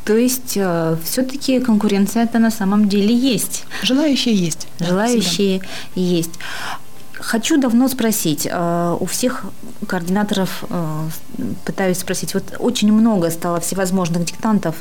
То 0.06 0.18
есть 0.18 0.54
э, 0.58 0.98
все-таки 1.04 1.60
конкуренция 1.60 2.24
это 2.24 2.39
на 2.39 2.52
самом 2.52 2.89
деле 2.89 3.16
есть. 3.16 3.63
Желающие 3.84 4.36
есть. 4.36 4.68
Желающие 4.80 5.60
да, 5.60 5.66
есть. 5.96 6.32
Хочу 7.24 7.58
давно 7.58 7.88
спросить, 7.88 8.48
э, 8.52 8.98
у 9.00 9.06
всех 9.06 9.46
координаторов 9.88 10.66
э, 10.70 11.10
пытаюсь 11.66 11.98
спросить, 11.98 12.34
вот 12.34 12.44
очень 12.60 12.92
много 12.92 13.32
стало 13.32 13.60
всевозможных 13.60 14.26
диктантов, 14.26 14.76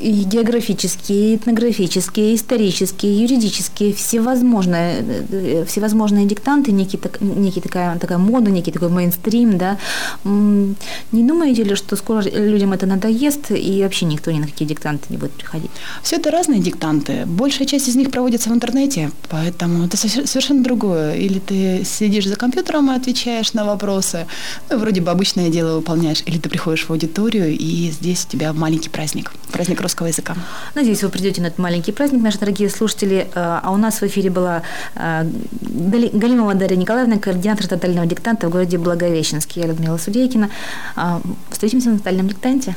и 0.00 0.12
географические, 0.22 1.32
и 1.32 1.36
этнографические, 1.36 2.34
исторические, 2.34 3.20
юридические, 3.20 3.92
всевозможные, 3.92 5.04
э, 5.30 5.64
всевозможные 5.66 6.26
диктанты, 6.26 6.70
некий, 6.70 7.00
некий 7.20 7.60
такая, 7.60 7.98
такая 7.98 8.18
мода, 8.18 8.50
некий 8.50 8.70
такой 8.70 8.88
мейнстрим, 8.88 9.58
да. 9.58 9.76
Не 10.24 11.24
думаете 11.28 11.64
ли, 11.64 11.74
что 11.74 11.96
скоро 11.96 12.22
людям 12.22 12.72
это 12.72 12.86
надоест, 12.86 13.50
и 13.50 13.82
вообще 13.82 14.06
никто 14.06 14.30
ни 14.30 14.38
на 14.38 14.46
какие 14.46 14.68
диктанты 14.68 15.06
не 15.08 15.16
будет 15.16 15.32
приходить? 15.32 15.70
Все 16.02 16.16
это 16.16 16.30
разные 16.30 16.60
диктанты. 16.60 17.24
Большая 17.26 17.66
часть 17.66 17.88
из 17.88 17.96
них 17.96 18.10
проводится 18.10 18.50
в 18.50 18.52
интернете, 18.52 19.10
поэтому 19.28 19.84
это 19.86 19.96
совершенно 19.96 20.62
другое. 20.62 21.16
Или 21.16 21.40
ты 21.40 21.71
сидишь 21.84 22.26
за 22.26 22.36
компьютером 22.36 22.90
и 22.90 22.96
отвечаешь 22.96 23.52
на 23.52 23.64
вопросы, 23.64 24.26
ну, 24.70 24.78
вроде 24.78 25.00
бы 25.00 25.10
обычное 25.10 25.48
дело 25.48 25.76
выполняешь, 25.76 26.22
или 26.26 26.38
ты 26.38 26.48
приходишь 26.48 26.86
в 26.86 26.90
аудиторию, 26.90 27.56
и 27.56 27.90
здесь 27.90 28.26
у 28.26 28.32
тебя 28.32 28.52
маленький 28.52 28.88
праздник, 28.88 29.32
праздник 29.50 29.80
русского 29.80 30.06
языка. 30.08 30.36
Надеюсь, 30.74 31.02
вы 31.02 31.08
придете 31.08 31.40
на 31.42 31.46
этот 31.46 31.58
маленький 31.58 31.92
праздник, 31.92 32.22
наши 32.22 32.38
дорогие 32.38 32.68
слушатели. 32.70 33.28
Э, 33.34 33.60
а 33.62 33.70
у 33.72 33.76
нас 33.76 34.00
в 34.00 34.02
эфире 34.04 34.30
была 34.30 34.62
э, 34.94 35.24
Галимова 35.60 36.54
Дарья 36.54 36.76
Николаевна, 36.76 37.18
координатор 37.18 37.66
тотального 37.66 38.06
диктанта 38.06 38.48
в 38.48 38.50
городе 38.50 38.78
Благовещенске. 38.78 39.60
Я 39.60 39.66
Людмила 39.66 39.96
Судейкина. 39.96 40.50
Э, 40.96 41.20
встретимся 41.50 41.90
на 41.90 41.98
тотальном 41.98 42.28
диктанте. 42.28 42.76